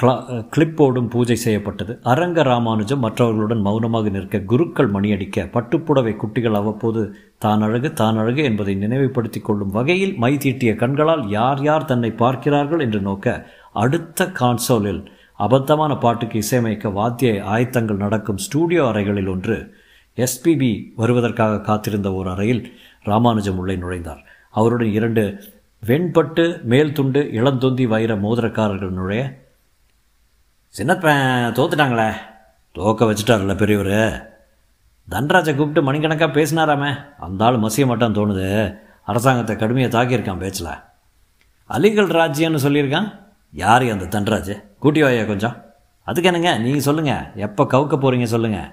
கிளா 0.00 0.12
கிளிப்போடும் 0.54 1.08
பூஜை 1.12 1.36
செய்யப்பட்டது. 1.44 1.92
அரங்க 2.10 2.42
ராமானுஜம் 2.48 3.02
மற்றவர்களுடன் 3.04 3.64
மௌனமாக 3.66 4.10
நிற்க 4.14 4.38
குருக்கள் 4.52 4.90
மணியடிக்க 4.94 5.44
பட்டுப்புடவை 5.54 6.12
குட்டிகள் 6.22 6.58
அவ்வப்போது 6.60 7.02
தான் 7.44 7.62
அழகு 7.66 7.88
தான் 7.92 8.18
அழகு 8.22 8.42
என்பதை 8.50 8.74
நினைவுபடுத்திக் 8.74 9.46
கொள்ளும் 9.48 9.74
வகையில் 9.76 10.14
மை 10.22 10.32
தீட்டிய 10.44 10.72
கண்களால் 10.82 11.24
யார் 11.28 11.62
யார் 11.62 11.88
தன்னை 11.90 12.10
பார்க்கிறார்கள் 12.22 12.84
என்று 12.86 13.00
நோக்க 13.08 13.34
அடுத்த 13.82 14.28
கான்சோலில் 14.40 15.02
அபத்தமான 15.40 15.92
பாட்டுக்கு 16.04 16.38
இசையமைக்க 16.44 16.88
வாத்திய 17.00 17.30
ஆயத்தங்கள் 17.54 18.02
நடக்கும் 18.04 18.40
ஸ்டூடியோ 18.46 18.82
அறைகளில் 18.90 19.30
ஒன்று 19.34 19.58
எஸ்பிபி 20.18 20.72
வருவதற்காக 20.96 21.62
காத்திருந்த 21.68 22.08
ஒரு 22.12 22.28
அறையில் 22.30 22.62
ராமானுஜம் 23.02 23.60
உள்ளே 23.62 23.76
நுழைந்தார். 23.76 24.24
அவருடன் 24.54 24.92
இரண்டு 24.98 25.22
வெண்பட்டு 25.82 26.44
மேல் 26.72 26.92
துண்டு 26.92 27.20
இளந்தொந்தி 27.38 27.84
வைர 27.92 28.14
மோதிரக்காரர்கள் 28.24 28.98
நுழைய 28.98 29.22
சின்னப்பன் 30.78 31.54
தோத்துட்டாங்களே. 31.56 32.12
தோக்க 32.72 33.04
வச்சுட்டார்ல 33.04 33.56
பெரியவர். 33.56 33.96
தன்ராஜை 35.10 35.54
கூப்பிட்டு 35.54 35.82
மணிக்கணக்காக 35.82 36.40
பேசினாராமே. 36.40 36.90
அந்த 37.18 37.44
ஆள் 37.44 37.54
மசிய 37.54 37.86
மாட்டான் 37.86 38.14
தோணுது. 38.14 38.76
அரசாங்கத்தை 39.02 39.56
கடுமையாக 39.56 39.92
தாக்கியிருக்கான் 39.96 40.38
பேச்சில். 40.38 40.68
அலிகள் 41.68 42.12
ராஜ்யம்னு 42.18 42.62
சொல்லியிருக்கான். 42.66 43.08
யார் 43.52 43.82
அந்த 43.82 44.20
தன்ராஜ்? 44.20 44.62
கூட்டி 44.78 45.02
வாயா 45.02 45.22
கொஞ்சம். 45.22 45.56
அதுக்கு 46.02 46.32
என்னங்க? 46.32 46.58
நீங்கள் 46.58 46.86
சொல்லுங்கள் 46.88 47.26
எப்போ 47.34 47.64
கவுக்க 47.64 47.94
போகிறீங்க 47.96 48.24
சொல்லுங்கள் 48.24 48.70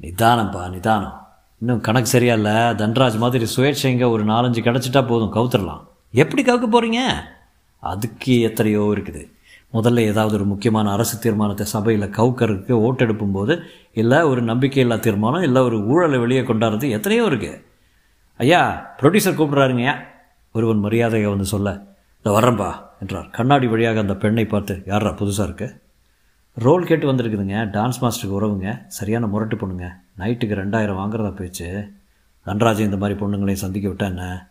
நிதானம்ப்பா 0.00 0.68
நிதானம். 0.68 1.26
இன்னும் 1.58 1.80
கணக்கு 1.80 2.08
சரியா 2.08 2.34
இல்லை. 2.34 2.52
தன்ராஜ் 2.52 3.18
மாதிரி 3.18 3.46
சுயேட்சைங்க 3.56 4.10
ஒரு 4.10 4.24
நாலஞ்சு 4.24 4.62
கிடச்சிட்டா 4.66 5.06
போதும். 5.06 5.34
கவுத்துடலாம். 5.34 5.84
எப்படி 6.12 6.42
கவுக்க 6.42 6.66
போகிறீங்க 6.72 7.00
அதுக்கு 7.78 8.40
எத்தனையோ 8.40 8.94
இருக்குது. 8.96 9.32
முதல்ல 9.74 9.98
ஏதாவது 9.98 10.34
ஒரு 10.34 10.44
முக்கியமான 10.44 10.92
அரசு 10.92 11.18
தீர்மானத்தை 11.18 11.66
சபையில் 11.66 12.08
கவுக்கருக்கு 12.08 12.72
ஓட்டெடுப்பும் 12.86 13.32
போது 13.32 13.62
இல்லை 13.92 14.18
ஒரு 14.18 14.42
நம்பிக்கையில்லா 14.42 14.98
தீர்மானம் 14.98 15.42
இல்லை 15.42 15.62
ஒரு 15.62 15.86
ஊழலை 15.86 16.18
வெளியே 16.18 16.40
கொண்டாடுறது 16.40 16.90
எத்தனையோ 16.90 17.24
இருக்குது 17.26 17.64
ஐயா 18.36 18.94
ப்ரொடியூசர் 19.02 19.38
கூப்பிட்றாருங்க 19.38 19.94
ஒருவன் 20.52 20.78
மரியாதையை 20.78 21.28
வந்து 21.28 21.44
சொல்ல 21.44 21.92
இந்த 22.24 22.40
வர்றேன்பா 22.40 22.68
என்றார். 23.00 23.30
கண்ணாடி 23.30 23.66
வழியாக 23.66 24.00
அந்த 24.00 24.14
பெண்ணை 24.14 24.44
பார்த்து 24.44 24.82
யாரா 24.86 25.10
புதுசாக 25.10 25.42
இருக்கு? 25.42 25.80
ரோல் 26.54 26.86
கேட்டு 26.86 27.12
வந்திருக்குதுங்க. 27.12 27.56
டான்ஸ் 27.76 28.00
மாஸ்டருக்கு 28.00 28.38
உறவுங்க. 28.40 28.84
சரியான 28.86 29.26
முரட்டு 29.26 29.56
பொண்ணுங்க. 29.56 29.88
நைட்டுக்கு 30.18 30.54
ரெண்டாயிரம் 30.60 30.98
வாங்குறதா 31.00 31.30
போயிடுச்சு. 31.34 31.90
தன்ராஜ் 32.46 32.78
இந்த 32.78 32.96
மாதிரி 32.96 33.20
பொண்ணுங்களையும் 33.20 33.64
சந்திக்க 33.64 33.88
விட்டா 33.88 34.04
என்ன? 34.04 34.50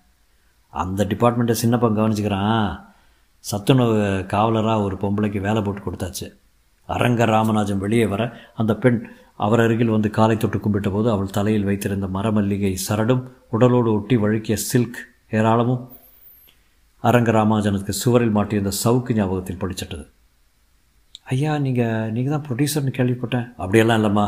அந்த 0.69 1.05
டிபார்ட்மெண்ட்டை 1.05 1.55
சின்னப்பன் 1.63 1.97
கவனிச்சுக்கிறான். 1.97 2.85
சத்துணவு 3.49 3.97
காவலராக 4.33 4.85
ஒரு 4.87 4.95
பொம்பளைக்கு 5.01 5.39
வேலை 5.47 5.61
போட்டு 5.61 5.81
கொடுத்தாச்சு. 5.81 6.27
அரங்க 6.89 7.25
ராமராஜன் 7.25 7.83
வெளியே 7.83 8.05
வர 8.13 8.21
அந்த 8.61 8.73
பெண் 8.83 8.99
அவர் 9.45 9.61
அருகில் 9.63 9.95
வந்து 9.95 10.09
காலை 10.17 10.35
தொட்டு 10.37 10.57
கும்பிட்ட 10.63 10.89
போது 10.91 11.07
அவள் 11.11 11.35
தலையில் 11.37 11.67
வைத்திருந்த 11.69 12.07
மரமல்லிகை 12.15 12.71
சரடும் 12.87 13.23
உடலோடு 13.55 13.89
ஒட்டி 13.97 14.15
வழுக்கிய 14.23 14.55
சில்க் 14.69 14.99
ஏராளமும் 15.37 15.83
அரங்க 17.09 17.31
ராமாஜனுக்கு 17.31 17.93
சுவரில் 18.01 18.35
மாட்டியிருந்த 18.35 18.73
சவுக்கு 18.83 19.15
ஞாபகத்தில் 19.17 19.61
படிச்சிட்டது. 19.63 20.05
ஐயா 21.33 21.51
நீங்கள் 21.65 22.11
நீங்கள் 22.15 22.35
தான் 22.35 22.45
ப்ரொடியூசர்னு 22.47 22.93
கேள்விப்பட்டேன். 22.99 23.47
அப்படியெல்லாம் 23.61 23.99
இல்லைம்மா. 23.99 24.27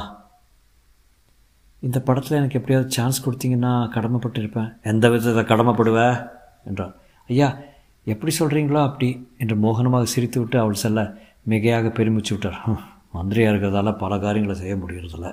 இந்த 1.87 1.99
படத்தில் 2.07 2.37
எனக்கு 2.37 2.59
எப்படியாவது 2.59 2.95
சான்ஸ் 2.95 3.23
கொடுத்தீங்கன்னா 3.25 3.73
கடமைப்பட்டிருப்பேன். 3.95 4.69
எந்த 4.91 5.09
விதத்தில் 5.13 5.49
கடமைப்படுவேன் 5.51 6.17
என்றார் 6.69 6.93
ஐயா 7.29 7.49
எப்படி 8.07 8.31
சொல்கிறீங்களோ 8.39 8.79
அப்படி 8.87 9.07
என்று 9.37 9.55
மோகனமாக 9.55 10.09
சிரித்துவிட்டு 10.13 10.57
அவள் 10.57 10.83
செல்ல 10.83 10.99
மிகையாக 11.49 11.89
பெருமிச்சு 11.97 12.31
விட்டார் 12.33 12.59
மந்திரியாக 13.13 13.51
இருக்கிறதால 13.53 13.89
பல 13.97 14.13
காரியங்களை 14.19 14.55
செய்ய 14.61 14.75
முடியறதில்ல. 14.75 15.27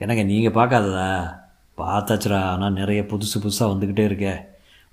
என்னங்க 0.00 0.22
நீங்கள் 0.22 0.56
பார்க்காததா? 0.58 1.08
பார்த்தாச்சுரா 1.78 2.40
ஆனால் 2.52 2.72
நிறைய 2.72 3.00
புதுசு 3.10 3.36
புதுசாக 3.44 3.70
வந்துக்கிட்டே 3.72 4.04
இருக்கே. 4.08 4.34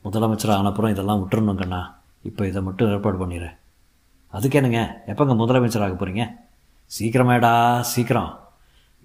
முதலமைச்சர் 0.06 0.58
ஆனப்புறம் 0.58 0.94
இதெல்லாம் 0.94 1.22
விட்டுறணும் 1.22 1.60
கண்ணா. 1.62 1.82
இப்போ 2.24 2.42
இதை 2.48 2.62
மட்டும் 2.68 2.92
ஏற்பாடு 2.94 3.18
பண்ணிடுறேன் 3.18 3.56
அதுக்கு 4.34 4.58
என்னங்க? 4.60 4.82
எப்போங்க 5.12 5.36
முதலமைச்சர் 5.42 5.86
ஆக 5.86 5.96
போகிறீங்க 5.96 6.26
சீக்கிரமேடா 6.92 7.54
சீக்கிரம். 7.94 8.32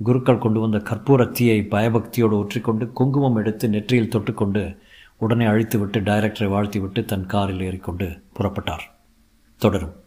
குருக்கள் 0.00 0.44
கொண்டு 0.44 0.60
வந்த 0.60 0.78
கற்பூர 0.88 1.30
தீயை 1.30 1.58
பயபக்தியோடு 1.74 2.36
ஒற்றிக்கொண்டு 2.42 2.84
குங்குமம் 2.98 3.36
எடுத்து 3.40 3.68
நெற்றியில் 3.74 4.12
தொட்டுக்கொண்டு 4.14 4.62
உடனே 5.24 5.44
அழித்துவிட்டு 5.44 6.00
டைரக்டரை 6.00 6.48
வாழ்த்திவிட்டு 6.48 7.04
தன் 7.04 7.26
காரில் 7.26 7.60
ஏறிக்கொண்டு 7.60 8.08
புறப்பட்டார். 8.38 8.86
தொடரும். 9.58 10.03